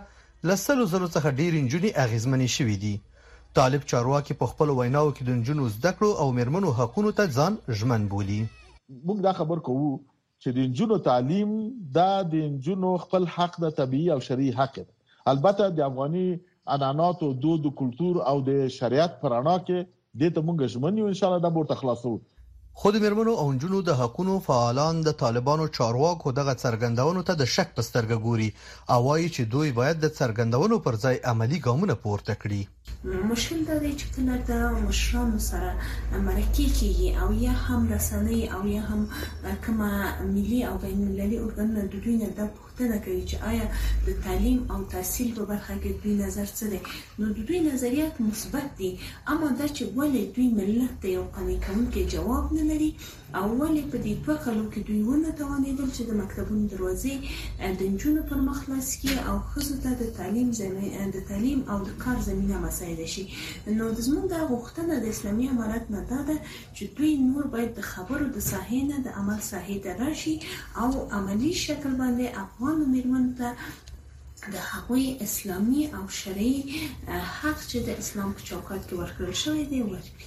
لسلو 0.51 0.85
زلو 0.95 1.09
څخه 1.15 1.37
ډېر 1.41 1.53
نجونې 1.67 1.91
اغیزمنې 2.05 2.49
شوې 2.57 2.77
دي 2.83 2.95
طالب 3.59 3.87
چارواکي 3.93 4.37
په 4.43 4.51
خپل 4.53 4.73
ویناو 4.79 5.13
کې 5.17 5.25
د 5.29 5.39
نجونو 5.39 5.69
زده 5.77 5.93
کړو 5.99 6.11
او 6.25 6.33
مرمنو 6.39 6.73
حقوقو 6.81 7.13
ته 7.21 7.35
ځان 7.39 7.59
ژمن 7.81 8.05
بولی 8.15 8.41
موږ 9.07 9.19
دا 9.27 9.33
خبر 9.39 9.59
کوو 9.71 9.91
چې 10.43 10.49
د 10.57 10.69
نجونو 10.73 10.99
تعلیم 11.09 11.51
دا 11.99 12.11
د 12.35 12.47
نجونو 12.55 12.93
خپل 13.07 13.29
حق 13.39 13.59
د 13.65 13.75
طبي 13.81 14.05
او 14.17 14.21
شرعي 14.29 14.51
حق 14.61 14.75
ده 14.83 15.29
البته 15.35 15.71
د 15.79 15.87
افغاني 15.89 16.29
عنعنات 16.77 17.25
او 17.29 17.33
دود 17.45 17.67
او 17.71 17.75
کلچر 17.81 18.15
او 18.33 18.37
د 18.51 18.61
شریعت 18.79 19.19
پرانا 19.23 19.57
کې 19.67 19.97
د 20.23 20.35
ته 20.37 20.47
موږ 20.51 20.73
ژمنو 20.75 21.11
ان 21.11 21.19
شاء 21.21 21.29
الله 21.31 21.43
دا 21.49 21.57
ورته 21.57 21.81
خلاصو 21.83 22.15
خو 22.79 22.91
د 22.93 22.97
مرمنو 23.05 23.33
او 23.43 23.47
جنونو 23.63 23.81
د 23.87 23.97
حقونو 24.01 24.35
فعالان 24.45 25.01
د 25.07 25.15
طالبانو 25.23 25.67
چارواکو 25.79 26.33
دغه 26.39 26.55
څرګندونو 26.65 27.25
ته 27.31 27.35
د 27.41 27.49
شک 27.55 27.75
په 27.79 27.87
سترګه 27.89 28.19
ګوري 28.27 28.49
او 28.95 28.99
وايي 29.07 29.29
چې 29.35 29.51
دوی 29.55 29.73
باید 29.79 30.01
د 30.05 30.15
څرګندونو 30.19 30.79
پر 30.87 30.99
ځای 31.05 31.21
عملی 31.33 31.59
ګامونه 31.67 31.97
پورته 32.05 32.39
کړي 32.43 32.63
مشکل 33.33 33.61
دا 33.69 33.77
دی 33.83 33.91
چې 34.01 34.07
کله 34.15 34.37
دا 34.51 34.61
مشرانو 34.89 35.39
سره 35.51 35.71
مرکه 36.29 36.65
کیږي 36.77 37.09
او 37.23 37.29
یا 37.47 37.55
هم 37.67 37.81
رسنۍ 37.97 38.41
او 38.57 38.63
یا 38.77 38.83
هم 38.91 39.03
کما 39.67 39.91
ملي 40.35 40.61
او 40.71 40.73
بین 40.85 41.01
المللي 41.07 41.39
اورګانونه 41.43 41.87
د 41.93 41.95
دوی 42.07 42.17
نه 42.23 42.29
د 42.39 42.51
پوښتنه 42.57 42.97
کوي 43.05 43.21
چې 43.31 43.37
آیا 43.51 43.65
د 44.07 44.09
تعلیم 44.27 44.59
او 44.77 44.81
تحصیل 44.95 45.35
په 45.39 45.45
برخه 45.53 45.75
کې 45.83 45.93
دوی 46.05 46.15
نظر 46.25 46.49
څه 46.59 46.65
دی 46.73 46.81
نو 47.23 47.31
د 47.39 47.53
دوی 47.53 47.61
نظریات 47.69 48.21
مثبت 48.31 48.75
دي 48.83 48.91
اما 49.29 49.49
دا 49.61 49.69
چې 49.69 49.85
ولې 49.99 50.23
دوی 50.37 50.49
ملت 50.63 50.99
ته 51.07 51.17
یو 51.19 51.25
قانون 51.39 51.87
کې 51.93 52.11
جواب 52.17 52.53
نه 52.57 52.60
نه 52.63 52.75
لري 52.75 52.91
او 53.41 53.47
ولې 53.63 53.83
په 53.91 53.97
دې 54.05 54.13
دوه 54.25 54.37
کلو 54.45 54.65
کې 54.73 54.81
دوی 54.89 55.01
ونه 55.09 55.31
توانېدل 55.41 55.89
چې 55.97 56.03
د 56.09 56.11
مکتبونو 56.21 56.65
دروازې 56.73 57.15
د 57.79 57.81
نجونو 57.93 58.21
پر 58.31 58.39
مخ 58.47 58.57
خلاص 58.65 58.89
کړي 59.01 59.17
او 59.29 59.37
ښځو 59.51 59.75
ته 59.85 59.91
د 60.01 60.05
تعلیم 60.19 60.49
زمینه 60.61 61.03
د 61.17 61.27
تعلیم 61.31 61.61
او 61.73 61.79
د 61.89 61.99
کار 62.05 62.19
زمینه 62.29 62.57
مساعده 62.67 63.07
شي 63.13 63.25
نو 63.79 63.85
د 63.99 63.99
زمونږ 64.07 64.27
د 64.33 64.37
غوښتنه 64.53 64.95
د 65.05 65.13
اسلامي 65.15 65.47
امارت 65.55 65.85
نه 65.97 66.01
دا 66.11 66.19
ده 66.31 66.37
چې 66.77 66.85
دوی 66.97 67.13
نور 67.29 67.45
باید 67.55 67.71
د 67.79 67.83
خبرو 67.93 68.27
د 68.39 68.47
ساحې 68.51 68.81
نه 68.91 68.97
د 69.07 69.23
عمل 69.23 69.39
ساحې 69.53 69.77
ته 69.85 69.91
راشي 70.03 70.35
او 70.83 70.91
عملی 71.21 71.53
شکل 71.67 71.93
باندې 72.03 72.27
افغان 72.47 72.79
میرمن 72.97 73.27
ته 73.39 73.49
د 74.57 74.59
هغوی 74.73 75.07
اسلامي 75.27 75.83
او 76.01 76.05
شرعي 76.19 76.57
حق 77.39 77.59
چې 77.71 77.79
د 77.87 77.91
اسلام 78.03 78.31
په 78.37 78.43
چوکاټ 78.49 78.83
کې 78.87 78.97
ورکړل 79.03 79.35
شوی 79.45 79.65
دی 79.73 79.81
ورکړي 79.93 80.27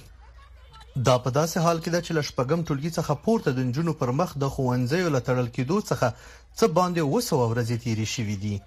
دا 1.02 1.12
په 1.18 1.30
داسې 1.36 1.58
حال 1.62 1.78
کې 1.84 1.90
ده 1.92 2.00
چې 2.06 2.14
لشپګم 2.16 2.60
ټولګي 2.66 2.90
څخه 2.98 3.14
پورته 3.26 3.52
د 3.54 3.62
جنونو 3.76 3.92
پر 4.00 4.10
مخ 4.18 4.34
د 4.42 4.50
خوندزیو 4.56 5.10
لټړل 5.14 5.48
کېدو 5.56 5.80
څخه 5.90 6.12
څه 6.58 6.66
باندې 6.76 7.02
وسو 7.02 7.38
ورځې 7.38 7.76
تیرې 7.84 8.06
شوې 8.14 8.36
دي 8.42 8.60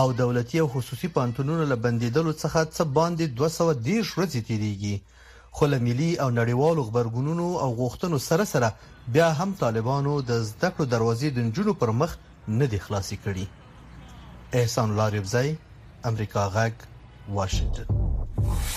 او 0.00 0.12
دولتي 0.20 0.58
او 0.62 0.66
خصوصي 0.72 1.08
پانتونونو 1.18 1.64
له 1.72 1.76
بندیدلو 1.84 2.32
څخه 2.42 2.64
څه 2.76 2.82
باندې 2.96 3.26
210 3.42 4.02
ورځې 4.16 4.40
تیریږي 4.48 4.96
خو 5.56 5.66
له 5.74 5.78
ملي 5.84 6.08
او 6.22 6.28
نړیوالو 6.38 6.82
خبرګونونو 6.88 7.46
او 7.62 7.68
غوښتنو 7.82 8.18
سره 8.28 8.44
سره 8.54 8.68
بیا 9.18 9.28
هم 9.42 9.54
طالبانو 9.62 10.16
د 10.30 10.42
زده 10.50 10.68
کړو 10.74 10.84
دروازې 10.94 11.28
د 11.36 11.38
جنونو 11.54 11.74
پر 11.84 11.90
مخ 12.00 12.16
نه 12.58 12.66
دي 12.72 12.78
خلاصې 12.78 13.14
کړې 13.24 13.44
احسان 14.62 14.86
الله 14.90 15.08
ربزای 15.18 15.48
امریکا 16.12 16.48
غاګ 16.54 16.74
واشنگتن 17.38 18.76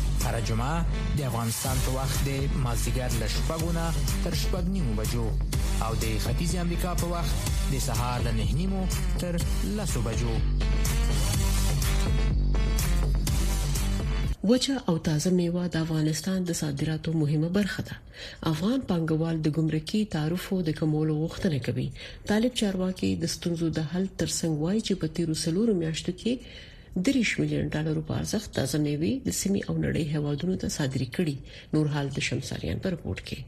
هر 0.23 0.41
جمعه 0.47 1.03
د 1.19 1.23
افغانستان 1.29 1.79
په 1.83 1.93
وخت 1.99 2.19
د 2.25 2.59
مازیګر 2.65 3.15
له 3.21 3.27
شپږو 3.35 3.69
نه 3.77 3.85
تر 4.25 4.35
شپږ 4.41 4.65
نیمو 4.75 4.93
بجو 4.99 5.25
او 5.85 5.91
د 6.03 6.05
ختیځ 6.25 6.51
امریکا 6.65 6.91
په 7.01 7.09
وخت 7.13 7.47
د 7.73 7.81
سهار 7.87 8.19
له 8.27 8.33
نه 8.39 8.47
نیمو 8.59 8.83
تر 9.23 9.37
لسو 9.79 10.03
بجو 10.09 10.35
وچه 14.49 14.75
او 14.91 14.95
تازه 15.07 15.31
میوه 15.39 15.65
د 15.73 15.75
افغانستان 15.85 16.37
د 16.45 16.57
صادراتو 16.63 17.17
مهمه 17.21 17.49
برخه 17.59 17.81
ده 17.91 17.95
افغان 18.51 18.79
پانګوال 18.89 19.35
د 19.41 19.47
ګمرکي 19.59 20.01
تعرفو 20.17 20.55
د 20.69 20.79
کمولو 20.81 21.17
غوښتنه 21.23 21.57
کوي 21.69 21.87
طالب 22.33 22.53
چارواکي 22.63 23.11
د 23.23 23.31
ستونزو 23.35 23.67
د 23.77 23.93
حل 23.93 24.05
ترڅنګ 24.19 24.53
وایي 24.63 24.81
چې 24.87 24.93
په 25.03 25.13
تیرو 25.19 25.35
سلورو 25.45 25.73
میاشتو 25.83 26.17
کې 26.23 26.33
دریش 26.99 27.29
میلیون 27.39 27.67
ډالر 27.73 27.99
په 28.07 28.11
ارزښت 28.21 28.49
د 28.57 28.65
ځنېوي 28.71 29.13
د 29.27 29.29
سیمې 29.41 29.61
او 29.69 29.73
نړۍ 29.85 30.05
هوادونو 30.15 30.55
ته 30.61 30.67
صادري 30.77 31.07
کړي 31.17 31.35
نور 31.73 31.85
حال 31.93 32.07
د 32.13 32.19
شمساریان 32.27 32.77
پر 32.83 32.91
رپورت 32.95 33.21
کې 33.27 33.39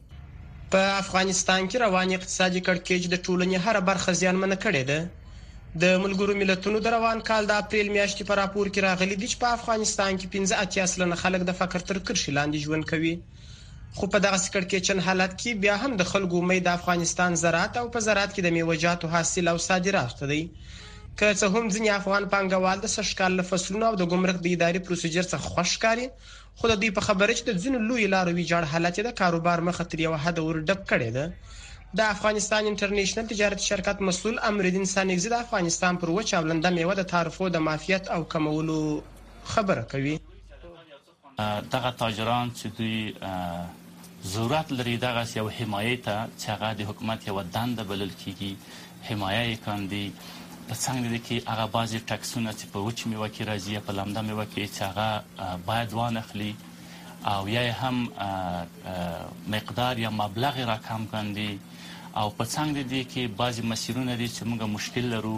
په 0.74 0.82
افغانستان 1.04 1.62
کې 1.70 1.78
روان 1.86 2.10
اقتصادي 2.18 2.62
کړکېچ 2.68 3.04
د 3.10 3.16
ټولنې 3.26 3.58
هر 3.66 3.78
برخه 3.90 4.12
زیانمنه 4.22 4.58
کړې 4.66 4.84
ده 4.92 5.00
د 5.84 5.84
ملګرو 6.04 6.34
ملتونو 6.42 6.78
د 6.86 6.88
روان 6.98 7.20
کال 7.30 7.44
د 7.50 7.54
اپریل 7.64 7.88
میاشتې 7.98 8.24
په 8.30 8.34
راپور 8.42 8.66
کې 8.74 8.82
راغلي 8.90 9.16
دي 9.22 9.28
چې 9.32 9.38
په 9.44 9.48
افغانستان 9.58 10.12
کې 10.20 10.28
15 10.36 10.64
اتیا 10.64 10.86
سلنه 10.94 11.16
خلک 11.24 11.42
د 11.46 11.52
فقر 11.60 11.80
تر 11.90 11.98
کرښې 12.08 12.32
لاندې 12.38 12.58
ژوند 12.66 12.84
کوي 12.92 13.16
خو 13.98 14.04
په 14.14 14.18
دغه 14.26 14.38
کړکېچن 14.54 14.98
حالت 15.08 15.32
کې 15.42 15.52
بیا 15.64 15.76
هم 15.84 15.92
د 16.00 16.04
خلکو 16.12 16.36
امید 16.44 16.64
د 16.66 16.70
افغانستان 16.80 17.32
زراعت 17.44 17.74
او 17.82 17.86
په 17.96 18.00
زراعت 18.08 18.32
کې 18.34 18.42
د 18.46 18.50
میوجاتو 18.58 19.06
حاصل 19.14 19.46
او 19.54 19.58
صادرات 19.70 20.18
دی 20.32 20.42
که 21.18 21.28
څه 21.40 21.46
هم 21.54 21.66
ځینې 21.74 21.90
افغان 21.96 22.24
پانګوال 22.30 22.80
د 22.84 22.92
سشکال 22.98 23.42
فصلونو 23.50 23.86
او 23.90 23.96
د 24.02 24.08
ګمرک 24.14 24.38
د 24.46 24.56
اداري 24.58 24.80
پروسیجر 24.88 25.24
څخه 25.34 25.48
خوشکاري 25.56 26.08
خو 26.56 26.68
د 26.72 26.74
دې 26.82 26.90
په 27.00 27.08
خبره 27.08 27.34
چې 27.40 27.44
د 27.50 27.52
ځینو 27.66 27.80
لوی 27.90 28.08
لارو 28.14 28.32
ویجاړ 28.38 28.64
حالت 28.72 29.00
د 29.08 29.12
کاروبار 29.20 29.62
مخه 29.70 29.84
تر 29.92 30.00
یو 30.06 30.16
حد 30.26 30.40
ور 30.48 30.58
ډب 30.68 30.82
کړي 30.90 31.10
ده 31.20 31.96
د 32.02 32.12
افغانستان 32.16 32.70
انټرنیشنل 32.72 33.28
تجارت 33.34 33.62
شرکت 33.70 34.02
مسول 34.10 34.40
امرالدین 34.52 34.90
سانګزی 34.96 35.30
د 35.36 35.46
افغانستان 35.48 36.02
پر 36.04 36.14
وچه 36.18 36.38
او 36.42 36.46
لنده 36.52 36.70
میوه 36.78 36.96
د 37.02 37.08
تعرفو 37.16 37.50
د 37.56 37.64
مافیت 37.70 38.10
او 38.18 38.22
کمولو 38.36 38.80
خبره 39.54 39.88
کوي 39.96 40.20
دغه 40.20 41.96
تاجران 42.02 42.52
چې 42.58 42.68
دوی 42.78 44.30
ضرورت 44.34 44.74
لري 44.82 44.98
دغه 45.10 45.28
یو 45.40 45.50
حمایت 45.62 46.06
چې 46.12 46.54
هغه 46.56 46.74
د 46.82 46.92
حکومت 46.94 47.28
یو 47.34 47.42
دند 47.58 47.88
بلل 47.94 48.12
کیږي 48.22 49.12
حمایت 49.12 49.64
کوي 49.70 50.06
په 50.70 50.76
څنګه 50.86 51.08
د 51.14 51.16
کې 51.26 51.36
هغه 51.52 51.66
بازي 51.76 52.00
ټکسونه 52.10 52.52
چې 52.60 52.66
په 52.74 52.80
وچ 52.86 53.00
میوه 53.10 53.28
کې 53.36 53.42
راځي 53.52 53.74
په 53.88 53.92
لمده 53.98 54.22
میوه 54.28 54.46
کې 54.54 54.64
چې 54.76 54.80
هغه 54.90 55.08
باید 55.70 55.90
وانخلي 56.00 56.52
او 57.34 57.42
یا 57.56 57.64
هم 57.82 57.98
مقدار 59.56 59.94
یا 60.06 60.10
مبلغ 60.24 60.56
راکم 60.72 61.02
کاندي 61.14 61.52
او 62.20 62.28
په 62.38 62.44
څنګه 62.56 62.82
د 62.92 62.96
کې 63.12 63.24
بازي 63.42 63.62
مسیرونه 63.72 64.14
دي 64.22 64.28
چې 64.36 64.42
موږ 64.50 64.60
مشکل 64.78 65.06
لرو 65.16 65.38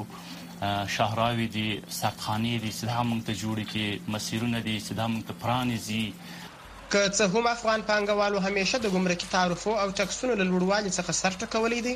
شهراوی 0.96 1.48
دي 1.56 1.70
سرخانی 2.00 2.54
دي 2.64 2.72
چې 2.78 2.84
هم 2.96 3.08
موږ 3.12 3.22
ته 3.28 3.34
جوړ 3.44 3.58
کې 3.72 3.86
مسیرونه 4.16 4.60
دي 4.68 4.76
چې 4.86 4.92
هم 5.04 5.12
موږ 5.16 5.24
ته 5.30 5.34
پرانیزي 5.44 6.08
که 6.92 7.02
څه 7.18 7.24
هم 7.36 7.46
افغان 7.56 7.80
پانګوالو 7.90 8.40
همیشه 8.48 8.76
د 8.80 8.86
ګمرکي 8.96 9.26
تعرفو 9.36 9.72
او 9.82 9.88
ټکسونو 10.00 10.34
له 10.42 10.46
لوړوالي 10.52 10.92
څخه 10.98 11.12
سر 11.22 11.32
ټکولې 11.42 11.80
دي 11.88 11.96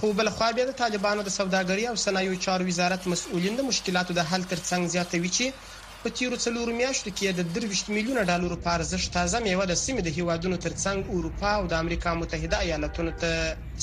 خو 0.00 0.12
بل 0.16 0.28
خو 0.36 0.44
بیا 0.56 0.64
د 0.68 0.72
طالبانو 0.82 1.22
د 1.26 1.30
سوداګرۍ 1.38 1.84
او 1.90 1.94
صنایعو 2.06 2.40
چارو 2.46 2.64
وزارت 2.70 3.04
مسؤلین 3.12 3.54
د 3.60 3.64
مشکلاتو 3.68 4.16
د 4.18 4.24
حل 4.32 4.42
ترڅنګ 4.50 4.82
زیاتوي 4.94 5.30
چې 5.36 6.02
په 6.02 6.12
تیرو 6.18 6.38
څلورو 6.44 6.72
میاشتو 6.80 7.12
کې 7.12 7.36
د 7.38 7.54
23 7.60 7.94
میلیونه 7.94 8.24
ډالرو 8.30 8.58
په 8.66 8.72
ارزښت 8.80 9.12
تازه 9.16 9.40
میوه 9.46 9.66
د 9.72 9.78
سیمې 9.84 10.02
د 10.08 10.18
هیوادونو 10.18 10.58
ترڅنګ 10.66 11.14
اروپا 11.16 11.54
او 11.60 11.64
د 11.72 11.78
امریکا 11.86 12.14
متحده 12.22 12.60
ایالاتونو 12.66 13.14
ته 13.24 13.32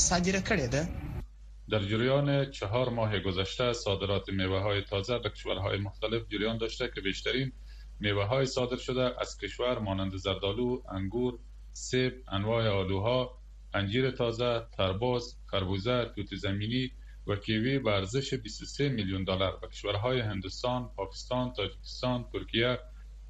صادره 0.05 0.43
کړې 0.49 0.67
ده 0.75 1.73
در 1.75 1.89
جریان 1.93 2.29
چهار 2.61 2.93
ماه 3.01 3.17
گذشته 3.29 3.71
صادرات 3.83 4.31
میوه 4.41 4.61
های 4.67 4.85
تازه 4.95 5.19
به 5.27 5.33
کشورهای 5.37 5.83
مختلف 5.87 6.29
جریان 6.35 6.61
داشته 6.65 6.91
که 6.95 7.05
بیشترین 7.11 7.53
میوه 8.07 8.31
های 8.35 8.51
صادر 8.57 8.85
شده 8.89 9.09
از 9.25 9.37
کشور 9.45 9.85
مانند 9.89 10.17
زردالو، 10.27 10.71
انگور، 10.99 11.39
سیب، 11.83 12.21
انواع 12.39 12.63
آلوها، 12.79 13.19
انجیر 13.75 14.11
تازه، 14.11 14.63
ترباز، 14.77 15.35
خربوزه، 15.45 16.11
توت 16.15 16.35
زمینی 16.39 16.91
و 17.27 17.35
کیوی 17.35 17.79
به 17.79 17.91
ارزش 17.91 18.33
23 18.33 18.89
میلیون 18.89 19.23
دلار 19.23 19.57
به 19.61 19.67
کشورهای 19.67 20.19
هندوستان، 20.19 20.89
پاکستان، 20.95 21.53
تاجیکستان، 21.53 22.25
ترکیه، 22.33 22.79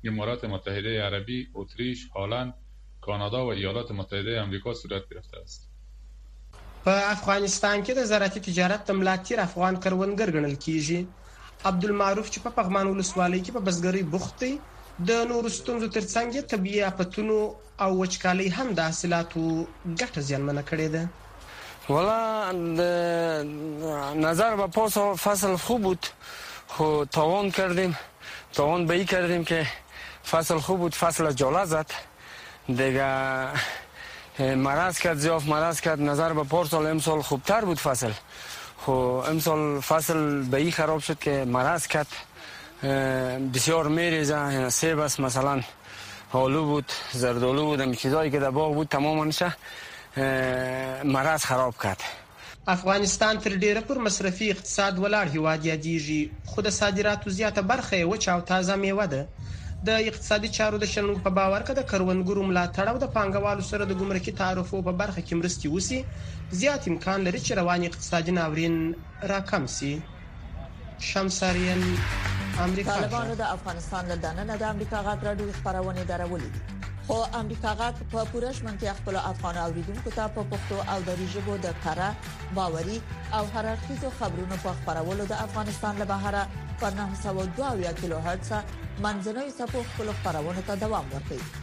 امارات 0.03 0.45
متحده 0.45 1.01
عربی، 1.01 1.47
اتریش، 1.55 2.09
هلند، 2.15 2.53
کانادا 3.01 3.45
و 3.45 3.49
ایالات 3.51 3.91
متحده 3.91 4.41
آمریکا 4.41 4.73
صورت 4.73 5.03
گرفته 5.11 5.37
است. 5.43 5.69
په 6.85 6.99
افغانستان 7.15 7.77
کې 7.85 7.91
د 7.97 8.03
زراعتي 8.11 8.39
تجارت 8.47 8.81
د 8.85 8.91
ملاتیر 8.99 9.37
افغان 9.47 9.73
کروندګر 9.83 10.29
ګڼل 10.35 10.55
کیږي. 10.65 10.99
عبدالمعروف 11.69 12.27
چې 12.33 12.39
په 12.43 12.49
پغمان 12.57 12.85
ولسوالۍ 12.87 13.39
کې 13.45 13.51
په 13.55 13.59
بسګری 13.67 14.03
بوخت 14.11 14.35
دی 14.41 14.51
د 14.99 15.23
نورو 15.29 15.49
ستونزو 15.49 15.87
ترڅنګ 15.93 16.41
طبي 16.49 16.83
آفتونو 16.83 17.35
او 17.83 17.91
وچکالي 17.99 18.49
هم 18.55 18.73
د 18.77 18.85
حاصلاتو 18.87 19.41
ګټه 19.99 20.21
زیانمنه 20.27 20.61
کړې 20.69 20.87
ده 20.95 21.07
والا 21.89 22.51
نظر 24.25 24.55
به 24.55 24.67
پاس 24.75 24.97
فصل 25.21 25.55
خوب 25.63 25.81
بود 25.87 26.05
خو 26.73 27.05
تاوان 27.05 27.49
کردیم 27.59 27.95
تاوان 28.53 28.85
به 28.87 28.93
ای 28.93 29.05
کردیم 29.05 29.43
که 29.43 29.63
فصل 30.31 30.59
خوب 30.65 30.79
بود 30.79 30.95
فصل 30.95 31.31
جاله 31.31 31.65
زد 31.65 31.91
دیگه 32.67 34.51
مرض 34.67 34.99
کرد 34.99 35.17
زیاف 35.17 35.45
مرض 35.47 35.81
کرد 35.81 36.01
نظر 36.01 36.33
به 36.33 36.43
پارسال 36.43 36.87
امسال 36.87 37.21
خوبتر 37.21 37.65
بود 37.65 37.77
فصل 37.79 38.11
خو 38.85 38.91
امسال 39.31 39.81
فصل 39.81 40.41
به 40.51 40.57
ای 40.57 40.71
خراب 40.71 40.99
شد 40.99 41.19
که 41.19 41.43
مرض 41.47 41.87
کرد 41.87 42.07
بسیار 43.53 43.87
میریزه 43.87 44.33
یعنی 44.53 44.69
سیب 44.69 44.99
است 44.99 45.19
مثلا 45.19 45.61
آلو 46.33 46.65
بود 46.65 46.85
زردالو 47.11 47.65
بود 47.65 47.79
همین 47.79 47.95
چیزایی 47.95 48.31
که 48.31 48.39
در 48.39 48.49
باغ 48.51 48.73
بود 48.73 48.87
تمامانشه 48.87 49.55
مرض 51.03 51.43
خراب 51.43 51.75
کرد 51.83 52.01
افغانستان 52.67 53.39
تر 53.39 53.49
ډیره 53.59 53.81
پر 53.81 53.97
مصرفي 53.97 54.49
اقتصاد 54.49 54.97
ولاړ 55.03 55.27
هیواد 55.33 55.61
یادیږي 55.65 56.29
خو 56.45 56.61
د 56.61 56.69
صادراتو 56.69 57.29
زیاته 57.29 57.61
برخه 57.61 58.01
یې 58.01 58.13
وچه 58.13 58.31
او 58.31 58.41
تازه 58.41 58.75
میوه 58.75 59.07
ده 59.07 59.27
د 59.85 59.89
اقتصادي 59.89 60.49
چارو 60.49 60.77
د 60.77 60.85
شنن 60.85 61.15
په 61.19 61.29
باور 61.29 61.61
کې 61.61 61.71
د 61.71 61.83
کروندګرو 61.91 62.37
ملاتړ 62.43 62.87
او 62.87 62.97
د 62.97 63.07
پانګوالو 63.15 63.61
سره 63.63 63.85
د 63.85 63.93
ګمرکي 63.99 64.31
تعرفو 64.31 64.81
په 64.81 64.91
برخه 64.91 65.21
کې 65.21 65.33
مرستې 65.33 65.65
وسی 65.65 66.05
زیات 66.51 66.87
امکان 66.87 67.21
لري 67.21 67.39
چې 67.39 67.51
روان 67.51 67.83
اقتصادي 67.83 68.31
ناورین 68.31 68.95
راکم 69.23 69.67
شي 69.67 69.99
شمسریان 70.99 71.97
امریکا 72.59 72.91
طالبانو 72.93 73.35
د 73.35 73.41
افغانستان 73.55 74.05
له 74.11 74.15
دننه 74.15 74.57
د 74.57 74.63
امریکا 74.63 75.01
غږ 75.07 75.23
راډیو 75.27 75.51
خبرونه 75.63 76.03
درولې 76.11 76.49
دي 76.53 76.61
خو 77.07 77.17
امریکا 77.39 77.73
غږ 77.79 77.95
په 78.11 78.25
پوره 78.31 78.51
شمنتیا 78.53 78.93
خپل 78.99 79.15
افغان 79.23 79.57
اوریدونکو 79.57 80.11
ته 80.17 80.27
په 80.35 80.43
پښتو 80.51 80.77
او 80.91 80.99
دری 81.07 81.27
ژبه 81.33 81.57
د 81.57 81.67
کړه 81.85 82.53
باوري 82.59 82.99
او 83.33 83.45
هررخیزو 83.55 84.11
خبرونو 84.19 84.57
په 84.63 84.73
خبرولو 84.85 85.25
د 85.25 85.33
افغانستان 85.47 85.95
له 86.01 86.05
بهره 86.13 86.47
پر 86.79 86.91
902 87.01 87.99
کیلو 88.01 88.19
هرتز 88.19 88.51
منځنوي 89.01 89.51
سپو 89.57 89.83
خپل 89.89 90.13
خبرونه 90.23 90.61
ته 90.67 90.75
دوام 90.85 91.05
ورکوي 91.13 91.62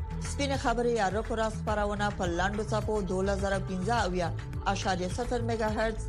سپینه 0.29 0.57
خبري 0.57 0.99
اړه 0.99 1.23
را 1.39 1.49
خبرونه 1.49 2.09
په 2.17 2.25
لاندو 2.25 2.63
صفو 2.63 3.01
2015 3.03 3.11
اویا 4.05 4.31
اشاریه 4.67 5.07
0 5.09 5.41
میگا 5.41 5.67
هرتز 5.67 6.03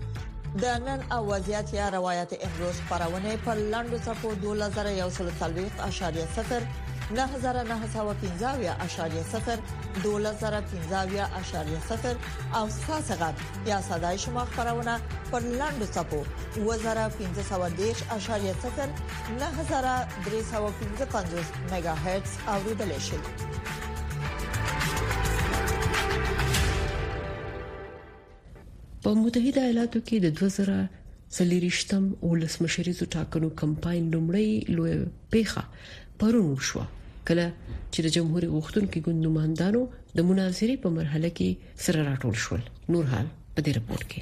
د 0.62 0.64
نن 0.64 1.02
اوازيات 1.12 1.74
یا 1.74 1.88
روایت 1.88 2.32
احروز 2.40 2.74
خبرونه 2.88 3.36
په 3.36 3.54
لاندو 3.54 3.98
صفو 3.98 4.34
2140 4.34 5.70
اشاریه 5.88 6.26
0 6.36 6.62
9915.0 7.12 7.18
2015.0 10.04 10.10
او 12.56 12.68
ساسغت 12.68 13.34
یا 13.66 13.80
صداي 13.80 14.18
شما 14.18 14.44
خبرونه 14.44 15.00
پر 15.32 15.40
لاندو 15.40 15.86
صفو 15.86 16.24
2015.0 16.56 16.62
9315.5 19.36 19.42
میگا 21.74 21.94
هرتز 21.94 22.30
اوریدل 22.48 22.98
شي 22.98 23.18
په 29.04 29.10
متحده 29.22 29.62
ایالاتو 29.68 29.98
کې 30.08 30.16
د 30.20 30.26
2000 30.40 31.00
سلیریشتم 31.36 32.02
ولسمشریزو 32.30 33.04
ټاکنو 33.14 33.48
کمپاین 33.62 34.02
لومړی 34.14 34.50
لوی 34.78 34.94
پیخه 35.34 35.62
پرون 36.22 36.46
وشو 36.48 36.82
کله 37.28 37.46
چې 37.92 37.98
د 38.02 38.06
جمهور 38.16 38.42
غوښتونکو 38.54 38.96
ګوند 39.06 39.20
نمائندانو 39.28 39.80
د 40.16 40.30
مناظرې 40.32 40.82
په 40.86 40.98
مرحله 40.98 41.30
کې 41.38 41.50
سره 41.86 41.98
راټول 42.10 42.36
شول 42.44 42.62
نور 42.96 43.04
حال 43.16 43.26
په 43.54 43.60
دې 43.64 43.72
رپورت 43.82 44.04
کې 44.12 44.20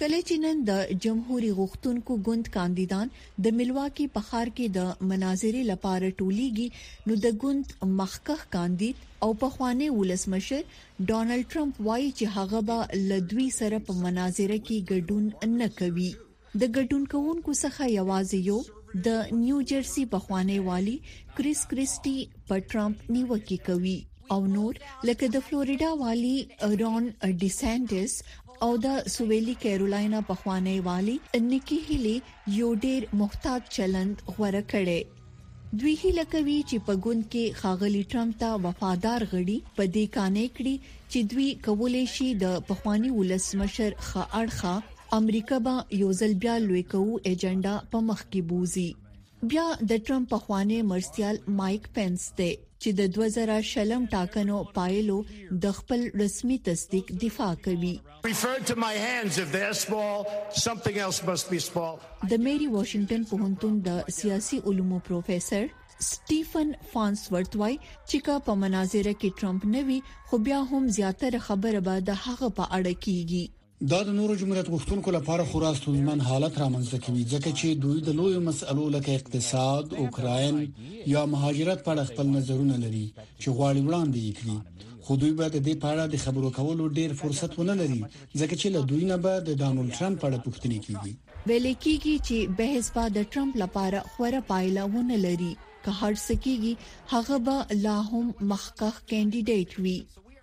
کله 0.00 0.18
چې 0.28 0.36
نن 0.44 0.62
د 0.68 0.78
جمهوریت 1.02 1.56
غوښتونکو 1.58 2.12
ګوند 2.28 2.48
کاندیدان 2.56 3.10
د 3.46 3.56
ملواکی 3.58 4.06
په 4.14 4.22
خار 4.28 4.48
کې 4.56 4.66
د 4.76 5.10
مناظرې 5.10 5.62
لپاره 5.72 6.08
ټولېږي 6.18 6.68
نو 7.06 7.18
د 7.24 7.26
ګوند 7.42 7.64
مخکخ 8.00 8.40
کاندید 8.56 8.96
او 9.26 9.28
په 9.42 9.48
خوانه 9.56 9.86
ولسمشر 9.98 10.62
ډانلډ 11.08 11.44
ټرمپ 11.54 11.74
وایي 11.88 12.08
چې 12.18 12.24
هغه 12.38 12.60
به 12.68 12.78
لدوی 13.10 13.46
سره 13.60 13.76
په 13.90 14.04
مناظره 14.06 14.58
کې 14.66 14.86
ګډون 14.90 15.24
نه 15.62 15.68
کوي 15.82 16.10
د 16.60 16.62
ګډون 16.76 17.02
کوونکو 17.12 17.50
څخه 17.64 17.82
یوازې 17.98 18.38
یو 18.50 18.58
د 19.08 19.38
نیو 19.44 19.58
جرسي 19.72 20.02
په 20.16 20.26
خوانه 20.26 20.56
والی 20.70 20.96
کریس 21.38 21.60
کریسټي 21.74 22.16
په 22.50 22.54
ټرمپ 22.74 22.96
نیوکه 23.16 23.56
کوي 23.70 23.98
او 24.34 24.40
نور 24.54 24.74
لکه 25.08 25.26
د 25.34 25.42
فلوریدا 25.46 25.88
والی 26.02 26.36
رون 26.82 27.04
ډیسانټس 27.42 28.12
او 28.66 28.70
د 28.84 28.88
سویلي 29.14 29.54
کیرولینا 29.64 30.18
په 30.30 30.34
خوانی 30.42 30.78
والی 30.86 31.16
نکی 31.50 31.78
هلی 31.88 32.14
یو 32.60 32.68
ډیر 32.86 33.02
محتاط 33.20 33.62
چلند 33.76 34.14
غوړه 34.34 34.62
کړي 34.72 35.00
دوی 35.82 35.94
هله 36.02 36.24
کوي 36.32 36.56
چې 36.68 36.76
په 36.88 36.94
ګوند 37.04 37.24
کې 37.32 37.56
خاغلی 37.60 38.02
ټرمپ 38.14 38.34
ته 38.42 38.50
وفادار 38.66 39.20
غړي 39.32 39.58
په 39.78 39.84
دې 39.94 40.04
کانې 40.16 40.46
کړي 40.56 40.74
چې 41.10 41.18
دوی 41.32 41.48
کولې 41.68 42.04
شي 42.16 42.28
د 42.42 42.44
پخوانی 42.72 43.10
ولسمشر 43.18 43.90
خاړخه 44.10 44.74
امریکا 45.20 45.58
با 45.66 45.74
یو 46.02 46.10
ځل 46.20 46.32
بیا 46.44 46.54
لوي 46.68 46.84
کوو 46.92 47.14
ایجنډا 47.28 47.74
په 47.94 47.98
مخ 48.10 48.20
کې 48.30 48.40
بوزي 48.52 48.88
بیا 49.54 49.64
د 49.88 49.92
ټرمپ 50.08 50.26
پخوانی 50.34 50.78
مرسیال 50.92 51.36
مایک 51.60 51.84
پنس 51.98 52.22
ته 52.40 52.50
چې 52.84 52.90
د 53.00 53.02
2000 53.16 53.52
شلم 53.72 54.02
ټاکنو 54.14 54.56
پایلو 54.78 55.18
د 55.64 55.66
خپل 55.78 56.00
رسمي 56.22 56.56
تصدیق 56.68 57.06
دفاع 57.22 57.52
کوي 57.66 57.94
د 62.30 62.32
میری 62.46 62.66
واشنگټن 62.76 63.22
پوهنتون 63.30 63.72
د 63.88 64.12
سیاسي 64.18 64.58
علومو 64.68 64.98
پروفیسور 65.08 65.64
سټیفن 66.10 66.68
فانس 66.92 67.20
ورتوای 67.38 67.74
چې 68.08 68.16
کا 68.28 68.36
په 68.50 68.60
مناظره 68.66 69.12
کې 69.20 69.34
ټرمپ 69.40 69.62
نوي 69.80 69.98
خو 70.30 70.34
بیا 70.48 70.60
هم 70.70 70.82
زیاتره 71.00 71.40
خبره 71.50 71.80
به 71.90 71.94
د 72.08 72.10
هغه 72.26 72.48
په 72.58 72.64
اړه 72.76 72.94
کیږي 73.08 73.44
دا 73.92 73.96
د 74.08 74.12
نورو 74.18 74.34
جمهوریت 74.40 74.68
غوښتونکو 74.74 75.10
لپاره 75.18 75.42
خورا 75.48 75.70
ستونزمن 75.78 76.20
حالت 76.28 76.54
رامنځته 76.62 76.98
کوي 77.06 77.24
ځکه 77.32 77.50
چې 77.58 77.68
دوی 77.84 77.98
د 78.06 78.14
لویو 78.20 78.40
مسألو 78.48 78.84
لکه 78.96 79.10
اقتصاد، 79.18 79.86
اوکراین 80.04 80.56
یا 81.14 81.22
مهاجرت 81.32 81.78
په 81.88 81.96
اړه 81.96 82.08
خپل 82.12 82.26
نظرونه 82.36 82.76
لري 82.84 83.02
چې 83.42 83.48
غواړي 83.56 83.80
وړاندې 83.86 84.18
یې 84.26 84.32
کړي 84.38 84.56
خو 85.04 85.12
دوی 85.24 85.32
به 85.40 85.46
د 85.54 85.64
دې 85.66 85.74
په 85.84 85.88
اړه 85.92 86.04
د 86.12 86.16
خبرو 86.24 86.50
کولو 86.60 86.84
ډیر 87.00 87.10
فرصت 87.20 87.52
ونه 87.60 87.74
لري 87.82 88.00
ځکه 88.40 88.54
چې 88.60 88.68
له 88.78 88.90
دوی 88.94 89.04
نه 89.12 89.16
به 89.26 89.34
د 89.50 89.60
ډانلډ 89.60 89.90
ټرمپ 90.00 90.16
په 90.24 90.28
اړه 90.28 90.38
پوښتنې 90.46 90.78
کیږي 90.84 91.12
ویل 91.48 91.66
کیږي 91.84 92.14
چې 92.26 92.38
بحث 92.62 92.86
با 92.98 93.04
د 93.20 93.30
ټرمپ 93.34 93.52
لپاره 93.66 94.00
خوره 94.12 94.40
پایله 94.54 94.82
ونه 94.98 95.16
لري 95.28 95.52
که 95.84 95.90
هر 96.02 96.12
سکیږي 96.26 96.74
هغه 97.12 97.36
به 97.46 97.56
لا 97.86 97.98
هم 98.10 98.26
مخکخ 98.54 98.94
کینډیډیټ 99.08 99.70
وي 99.86 99.98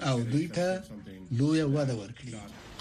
او 0.03 0.21
دوی 0.21 0.47
ته 0.49 0.83
لوی 1.39 1.63
وعده 1.63 1.95
ورکړي 2.01 2.35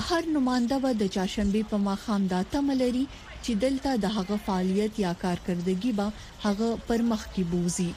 هر 0.09 0.23
نمائنده 0.35 0.75
و 0.83 0.93
د 1.01 1.11
چاشنبه 1.15 1.61
په 1.73 1.77
مخام 1.89 2.21
د 2.33 2.45
تملري 2.55 3.05
چې 3.45 3.51
دلته 3.63 3.91
د 4.05 4.13
هغه 4.17 4.35
فعالیت 4.47 4.93
یا 5.05 5.13
کارکردګي 5.23 5.91
با 5.97 6.07
هغه 6.43 6.69
پر 6.89 6.99
مخ 7.13 7.21
کې 7.33 7.43
بوزي 7.51 7.91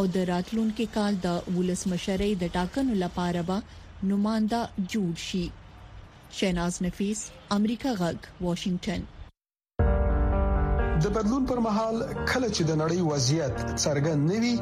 او 0.00 0.06
د 0.18 0.28
راتلونکو 0.32 0.84
کال 0.98 1.12
د 1.24 1.40
ولسمشرۍ 1.56 2.32
د 2.42 2.52
ټاکنو 2.58 2.92
لپاره 3.06 3.42
به 3.48 3.58
نمائنده 4.12 4.60
جوړ 4.92 5.12
شي 5.30 5.46
شیناز 6.38 6.74
نفیس 6.86 7.20
امریکا 7.58 7.90
غږ 8.00 8.18
واشنگټن 8.46 9.00
د 11.04 11.12
بدلون 11.18 11.42
پر 11.50 11.58
مهال 11.66 11.96
کله 12.30 12.48
چې 12.54 12.62
د 12.70 12.72
نړۍ 12.82 12.98
وضعیت 13.12 13.56
څرګند 13.84 14.20
نوي 14.32 14.54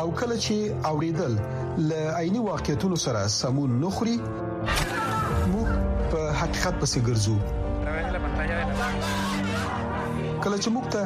او 0.00 0.06
کله 0.18 0.36
چې 0.44 0.56
اوریدل 0.92 1.34
ل 1.78 1.92
عیني 1.92 2.38
واقعیتونو 2.38 2.96
سره 2.96 3.26
سمون 3.26 3.80
نخري 3.82 4.16
موږ 4.24 5.68
په 6.10 6.32
حقیقت 6.40 6.74
پسې 6.82 6.98
ګرځو 7.06 7.36
کله 10.44 10.56
چې 10.62 10.68
موږ 10.70 10.86
ته 10.96 11.02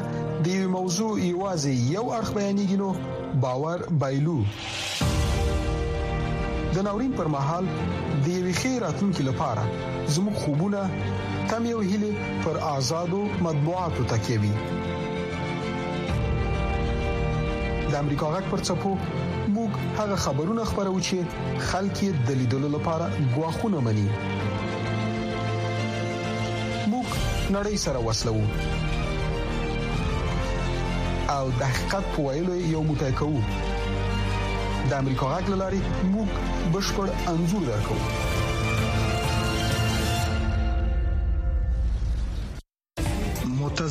د 0.47 0.49
یو 0.49 0.69
موضوع 0.75 1.13
ایوازي 1.25 1.73
یو 1.95 2.05
اړخ 2.17 2.29
بیانېږي 2.41 2.77
نو 2.83 2.91
باور 3.45 3.79
بایلو 4.03 4.39
د 6.77 6.79
ناورین 6.89 7.13
پر 7.23 7.29
مهال 7.37 7.65
د 8.27 8.29
یو 8.35 8.53
خیراتونکو 8.61 9.23
لپاره 9.31 9.65
زموږ 10.19 10.35
خوبونه 10.45 10.81
تم 11.55 11.65
یو 11.71 11.81
هلي 11.95 12.13
پر 12.45 12.57
آزادو 12.77 13.23
مطبوعاتو 13.49 14.03
تکیوي 14.13 14.53
د 14.61 14.63
امریکا 18.05 18.27
غک 18.37 18.45
پر 18.55 18.61
چپو 18.69 18.93
هغه 19.99 20.17
خبرونه 20.17 20.65
خبرو 20.65 21.01
چې 21.07 21.17
خلک 21.71 21.97
یې 22.03 22.11
د 22.27 22.31
لیدلو 22.41 22.69
لپاره 22.77 23.07
غواخونه 23.35 23.79
مني 23.87 24.07
موږ 26.93 27.07
نړۍ 27.57 27.77
سره 27.85 27.99
وسلو 28.07 28.35
او 31.37 31.45
د 31.59 31.61
حقیقت 31.73 32.05
په 32.13 32.19
ویلو 32.27 32.55
یو 32.75 32.83
موټی 32.91 33.13
کوو 33.23 33.41
د 34.89 34.93
امریکا 35.01 35.27
غږ 35.33 35.47
لاري 35.65 35.81
موږ 36.13 36.29
بشپړ 36.73 37.07
انزور 37.35 37.63
درکو 37.71 37.99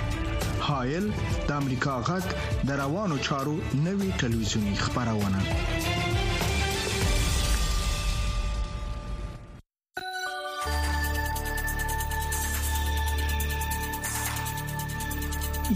هایل 0.69 1.07
د 1.49 1.51
امریکا 1.61 1.95
غږ 2.09 2.25
د 2.69 2.81
روانو 2.83 3.17
چارو 3.27 3.57
نوي 3.87 4.09
ټلویزیونی 4.23 4.77
خبرونه 4.85 5.39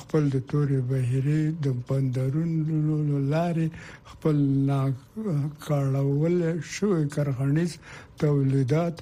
خپل 0.00 0.22
د 0.34 0.36
تورې 0.50 0.80
بهیرې 0.90 1.42
د 1.64 1.66
بندرونو 1.86 3.16
لارې 3.32 3.66
خپل 4.10 4.36
کارول 5.66 6.36
شوی 6.74 7.04
کرغنیز 7.14 7.72
تولیدات 8.22 8.96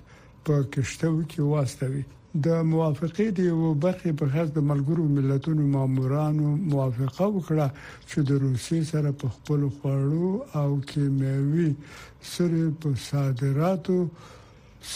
په 0.46 0.54
کشتو 0.72 1.12
کې 1.30 1.40
واستوي 1.52 2.04
د 2.46 2.48
موافقه 2.72 3.22
دی 3.38 3.48
او 3.54 3.74
برخه 3.84 4.10
په 4.20 4.26
خاص 4.32 4.48
د 4.54 4.58
ملګرو 4.70 5.08
ملتونو 5.16 5.62
مامورانو 5.74 6.46
موافقه 6.72 7.26
وکړه 7.30 7.66
چې 8.10 8.18
د 8.28 8.30
روسي 8.44 8.80
سره 8.92 9.10
په 9.20 9.26
خپل 9.34 9.60
خوړو 9.76 10.30
او 10.60 10.70
کیمیاوي 10.90 11.70
سره 12.34 12.62
په 12.82 12.88
صادراتو 13.08 13.98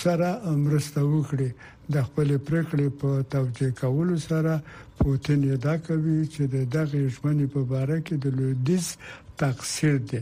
سره 0.02 0.28
مرسته 0.64 1.00
وکړي 1.12 1.48
د 1.94 1.96
خپل 2.06 2.28
پرکړې 2.48 2.88
په 3.00 3.10
توجیه 3.34 3.70
کولو 3.80 4.16
سره 4.28 4.52
پوتین 4.98 5.40
یې 5.50 5.56
دا 5.68 5.74
کوي 5.86 6.20
چې 6.34 6.42
د 6.54 6.56
دغه 6.76 6.98
ژمنې 7.14 7.46
په 7.54 7.60
اړه 7.82 7.96
کې 8.06 8.14
د 8.22 8.26
لویدیز 8.38 8.86
تقصیر 9.42 9.96
دی 10.10 10.20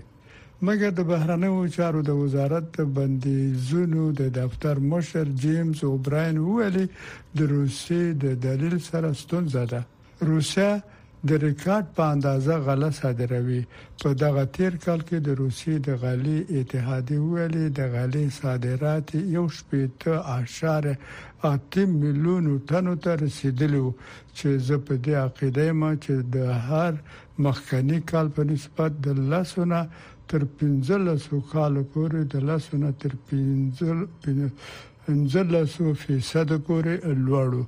مګر 0.65 0.91
د 0.99 1.01
بهرنیو 1.11 1.67
چارو 1.77 2.01
د 2.07 2.13
وزارت 2.23 2.81
بندیزونو 2.97 4.05
د 4.21 4.23
دفتر 4.41 4.79
مشر 4.93 5.25
جیمز 5.43 5.79
اوبراین 5.93 6.37
ویلي 6.39 6.87
د 7.39 7.41
روسیې 7.55 8.05
د 8.23 8.25
دلیل 8.47 8.77
سره 8.91 9.09
ستونزه 9.23 9.65
ده 9.73 9.81
روسیا 10.29 10.71
د 11.29 11.31
ریکارډ 11.47 11.87
په 11.97 12.05
اندازه 12.15 12.55
غله 12.67 12.91
صادروي 13.01 13.63
په 14.03 14.09
دغه 14.23 14.43
تیر 14.57 14.75
کال 14.85 15.01
کې 15.09 15.19
د 15.27 15.29
روسیې 15.43 15.77
د 15.87 15.89
غلي 16.03 16.39
اتحادیه 16.61 17.21
ویلي 17.35 17.67
د 17.79 17.93
غلي 17.95 18.25
صادرات 18.41 19.07
یو 19.37 19.45
شپېته 19.59 20.15
اشاره 20.39 20.95
اته 21.53 21.83
میلیون 22.01 22.45
ټنو 22.69 22.95
ته 23.07 23.11
رسیدلو 23.25 23.87
چې 24.37 24.49
زه 24.67 24.77
په 24.87 24.95
دې 25.05 25.15
عقیده 25.27 25.63
یم 25.71 25.83
چې 26.03 26.13
د 26.35 26.37
هر 26.69 26.93
مخکنی 27.47 27.99
کال 28.11 28.27
په 28.37 28.43
نسبت 28.53 28.93
د 29.05 29.19
لاسونه 29.33 29.87
تر 30.29 30.43
1500 30.45 31.47
کال 31.53 31.83
پورې 31.93 32.25
د 32.33 32.45
لسنه 32.51 32.91
تر 33.01 33.15
15 33.33 34.85
انځلسو 35.11 35.91
فیصد 36.05 36.53
پورې 36.69 36.95
لوړو 37.27 37.63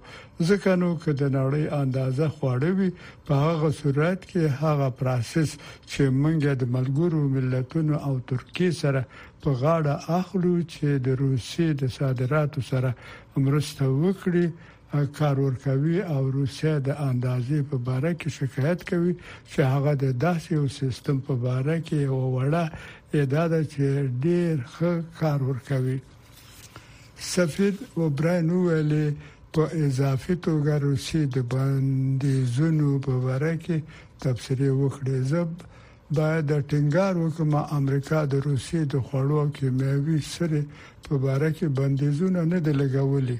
ځکه 0.48 0.74
نو 0.80 0.88
چې 1.02 1.12
د 1.20 1.30
نړۍ 1.36 1.64
اندازه 1.82 2.26
خواړه 2.36 2.70
وي 2.78 2.88
په 3.26 3.34
هغه 3.44 3.68
صورت 3.80 4.26
کې 4.30 4.56
هغه 4.62 4.88
پروسس 5.02 5.50
چې 5.90 6.10
موږ 6.22 6.46
د 6.62 6.72
ملګرو 6.76 7.20
ملتونو 7.36 7.94
او 8.08 8.14
ترکیه 8.32 8.70
سره 8.80 9.02
په 9.44 9.48
غاړه 9.60 9.94
اخلو 10.20 10.54
چې 10.72 10.88
د 11.06 11.20
روسي 11.22 11.68
د 11.82 11.94
صادراتو 11.98 12.60
سره 12.70 12.90
مرسته 13.46 13.84
وکړي 14.02 14.46
کار 14.90 15.38
ورکوي 15.40 16.02
او 16.02 16.30
روسیه 16.32 16.74
د 16.88 16.90
اندازې 17.10 17.58
په 17.70 17.76
باره 17.88 18.12
کې 18.20 18.28
شکایت 18.38 18.80
کوي 18.90 19.12
چې 19.52 19.60
هغه 19.72 19.92
د 20.04 20.06
داسې 20.24 20.48
یو 20.58 20.66
سیستم 20.80 21.16
په 21.28 21.34
باره 21.44 21.76
کې 21.86 21.96
یو 22.08 22.18
وړه 22.36 22.64
اداده 23.22 23.60
چې 23.72 23.84
ډېر 24.24 24.54
ښه 24.74 24.92
کار 25.20 25.38
ورکوي 25.50 25.98
سفید 27.34 27.76
و 28.00 28.08
براین 28.18 28.48
ویل 28.62 28.92
په 29.54 29.62
اضافي 29.84 30.34
توګه 30.46 30.74
روسي 30.86 31.22
د 31.36 31.38
باندې 31.54 32.34
زونو 32.56 32.90
په 33.06 33.14
باره 33.26 33.52
کې 33.64 33.76
تفسیر 34.22 34.60
وکړي 34.82 35.16
زب 35.32 35.50
باید 36.18 36.46
ټینګار 36.70 37.14
وکم 37.24 37.50
امریکا 37.78 38.18
د 38.32 38.34
روسي 38.48 38.80
د 38.92 38.94
خوړو 39.06 39.42
کیمیاوي 39.56 40.18
سره 40.36 40.58
په 41.08 41.14
باره 41.24 41.50
کې 41.56 41.66
بندیزونه 41.80 42.40
نه 42.52 42.58
دی 42.64 42.72
لګولي 42.82 43.38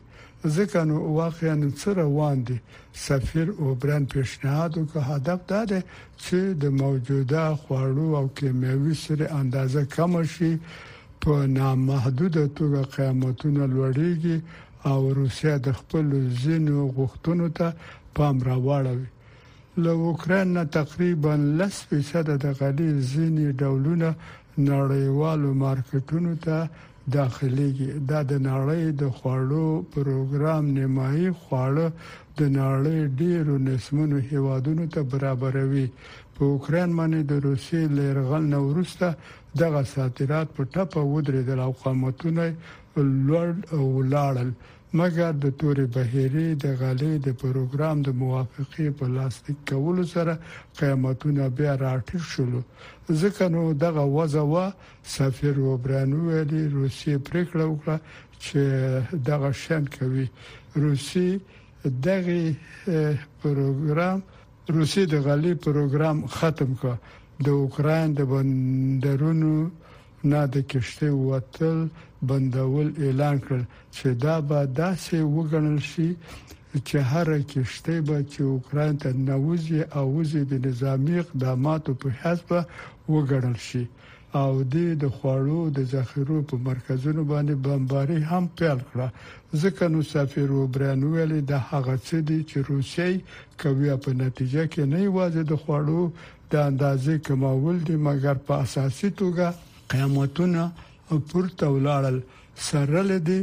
ځکه 0.57 0.79
نو 0.88 0.96
واقعا 1.20 1.57
څه 1.81 1.88
روان 2.03 2.37
دي 2.46 2.59
سفیر 3.07 3.48
او 3.61 3.66
بران 3.81 4.05
پیشنهاد 4.14 4.70
او 4.79 4.85
که 4.92 5.01
هدف 5.11 5.40
دا 5.53 5.62
دی 5.70 5.81
چې 6.24 6.37
د 6.62 6.64
موجوده 6.83 7.42
خوړو 7.61 8.07
او 8.18 8.27
کیمیاوي 8.38 8.94
سره 9.05 9.27
اندازه 9.40 9.83
کم 9.96 10.12
شي 10.35 10.53
په 11.22 11.33
نامحدوده 11.59 12.44
توګه 12.59 12.83
قیمتونه 12.96 13.62
لوړیږي 13.74 14.37
او 14.90 15.01
روسیا 15.20 15.55
د 15.66 15.68
خپل 15.81 16.07
ځینو 16.42 16.77
غوښتنو 16.96 17.46
ته 17.59 17.66
پام 18.16 18.37
راوړوي 18.48 19.09
له 19.85 19.92
اوکران 20.09 20.46
نه 20.57 20.64
تقریبا 20.79 21.35
10% 21.35 22.42
د 22.44 22.46
غلي 22.59 22.90
ځینې 23.12 23.44
ډولونه 23.61 24.09
نړیوالو 24.72 25.48
مارکیټونو 25.64 26.33
ته 26.44 26.59
داخليږي 27.16 27.88
دا 28.11 28.21
د 28.31 28.33
نړۍ 28.51 28.83
د 29.01 29.03
خواړو 29.16 29.66
پروګرام 29.94 30.64
نیمایي 30.79 31.29
خواړه 31.42 31.87
د 32.38 32.40
نړۍ 32.61 32.99
ډیرو 33.21 33.55
نسمونو 33.68 34.16
هیوادونو 34.31 34.85
ته 34.94 35.01
برابروي 35.12 35.87
په 36.35 36.42
اوکران 36.55 36.90
باندې 36.99 37.21
د 37.25 37.33
روسي 37.49 37.83
لړغل 37.99 38.42
نو 38.53 38.59
وروسته 38.71 39.07
دغه 39.62 39.81
ساتیرات 39.94 40.49
په 40.57 40.62
ټپه 40.75 41.01
ودرېدل 41.12 41.59
او 41.66 41.73
قامتونه 41.83 42.44
لوړ 43.29 43.49
او 43.79 43.85
لاړل 44.14 44.51
مګر 44.96 45.33
د 45.44 45.46
تورې 45.59 45.85
بهيري 45.94 46.48
د 46.64 46.66
غالي 46.81 47.12
د 47.27 47.29
پروګرام 47.42 47.96
د 48.03 48.09
موافقه 48.22 48.87
په 48.98 49.05
لاسلیک 49.16 49.59
کولو 49.70 50.05
سره 50.14 50.35
قیامتونه 50.79 51.42
بیا 51.59 51.72
راټیټ 51.85 52.22
شول 52.33 52.53
ځکه 53.20 53.42
نو 53.55 53.62
دغه 53.85 54.03
وځوه 54.16 54.64
سفیر 55.16 55.57
وبرانو 55.68 56.18
ویلي 56.29 56.62
روسي 56.77 57.14
پریکړه 57.29 57.64
وکړه 57.68 57.96
چې 58.44 58.62
دغه 59.29 59.48
شان 59.62 59.85
کوي 59.96 60.27
روسي 60.85 61.29
دغه 62.07 62.40
پروګرام 63.42 64.18
روسي 64.77 65.03
د 65.12 65.14
غالي 65.27 65.53
پروګرام 65.66 66.16
ختم 66.38 66.70
کړ 66.81 66.94
د 67.46 67.48
اوکران 67.62 68.07
د 68.18 68.20
بندرونو 68.33 69.55
نه 70.31 70.40
د 70.55 70.57
کشته 70.70 71.09
وتل 71.29 71.79
بندول 72.26 72.88
اعلان 73.04 73.37
کړ 73.46 73.59
چې 73.96 74.09
دا 74.24 74.37
به 74.48 74.59
داسې 74.83 75.16
وګڼل 75.37 75.78
شي 75.90 76.09
چې 76.88 76.98
هر 77.11 77.26
کشته 77.52 78.00
به 78.09 78.16
چې 78.33 78.40
اوکران 78.54 78.92
ته 79.02 79.11
نوځي 79.28 79.81
او 79.98 80.04
وځي 80.16 80.42
د 80.50 80.66
نظامی 80.66 81.14
اقداماتو 81.24 81.90
په 82.02 82.09
حسب 82.20 82.50
وګڼل 83.14 83.57
شي 83.68 83.85
او 84.40 84.50
د 84.72 85.04
خوړو 85.16 85.61
د 85.76 85.78
ذخیرو 85.92 86.38
په 86.48 86.57
مرکزونو 86.68 87.22
باندې 87.33 87.54
بمباری 87.66 88.20
هم 88.31 88.44
پیل 88.59 88.81
کړه 88.90 89.09
ځکه 89.62 89.85
نو 89.92 90.00
سفیر 90.14 90.48
وبران 90.59 91.00
ویل 91.12 91.33
د 91.52 91.54
هغه 91.70 91.94
څه 92.07 92.16
دي 92.28 92.40
چې 92.48 92.59
روسي 92.70 93.12
کوي 93.62 93.88
په 94.04 94.11
نتیجه 94.24 94.64
کې 94.72 94.83
نه 94.92 94.98
یوازې 95.09 95.42
د 95.46 95.52
خوړو 95.62 96.02
د 96.52 96.54
اندازې 96.70 97.14
کمول 97.26 97.76
دي 97.88 97.96
مګر 98.09 98.37
په 98.50 98.54
اساسي 98.66 99.11
توګه 99.22 99.46
قیامتونه 99.92 100.62
پورته 101.16 101.66
ولاړل 101.71 102.18
سره 102.68 103.03
لدی 103.11 103.40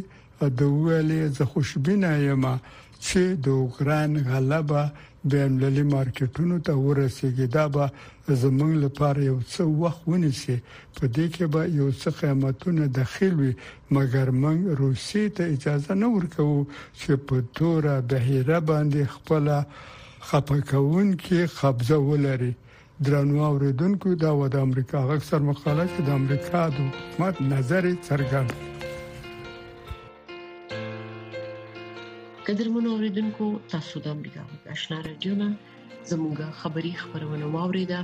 د 0.59 0.61
ویلې 0.61 1.21
ز 1.37 1.49
خوشبینه 1.51 2.09
یم 2.29 2.45
چې 3.05 3.21
د 3.45 3.47
اوکران 3.63 4.11
غلبه 4.31 4.83
بین 5.33 5.51
للی 5.63 5.83
مارکیټونو 5.93 6.55
ته 6.65 6.73
ورسیږي 6.85 7.47
دا 7.55 7.65
به 7.75 7.85
زمونږ 8.43 8.73
لپاره 8.85 9.19
یو 9.29 9.37
څه 9.53 9.61
وخت 9.81 10.01
ونیسي 10.11 10.57
په 10.97 11.03
دې 11.15 11.25
کې 11.33 11.45
به 11.53 11.61
یو 11.79 11.87
څه 12.01 12.09
قیمتونه 12.19 12.83
داخل 12.97 13.31
وي 13.39 13.53
مګر 13.95 14.27
موږ 14.43 14.59
روسي 14.81 15.23
ته 15.35 15.43
اجازه 15.55 15.93
نه 16.03 16.07
ورکوو 16.15 16.59
چې 17.01 17.11
په 17.27 17.35
تور 17.57 17.83
بهیره 18.11 18.59
باندې 18.69 19.01
خپل 19.15 19.43
خپکون 20.27 21.07
کې 21.23 21.39
قبضه 21.59 21.97
ولري 22.09 22.53
درنو 23.03 23.43
اوریدونکو 23.43 24.09
دا 24.23 24.31
و 24.37 24.43
د 24.53 24.55
امریکا 24.67 24.99
غږ 25.09 25.21
سر 25.29 25.39
مقاله 25.49 25.85
چې 25.93 25.99
د 26.07 26.09
امریکا 26.19 26.59
د 26.75 26.77
حکومت 26.87 27.35
نظر 27.53 27.83
څرګند 28.07 28.49
قدرمن 32.47 32.85
اوریدونکو 32.93 33.45
تاسو 33.73 33.95
د 34.05 34.07
امریکا 34.15 34.41
غږ 34.49 34.61
آشنا 34.75 34.97
رادیو 35.09 35.33
نه 35.41 35.49
زموږه 36.11 36.47
خبری 36.61 36.91
خبرونه 37.01 37.45
واوریده 37.55 37.99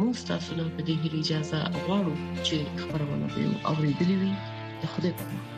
موږ 0.00 0.16
تاسو 0.30 0.50
نه 0.58 0.64
په 0.76 0.80
دې 0.88 0.96
اجازه 1.20 1.58
غواړو 1.84 2.14
چې 2.46 2.56
خبرونه 2.82 3.24
به 3.34 3.42
اوریدلې 3.72 4.16
وي 4.22 4.32
خدای 4.92 5.12
په 5.18 5.24
امان 5.30 5.57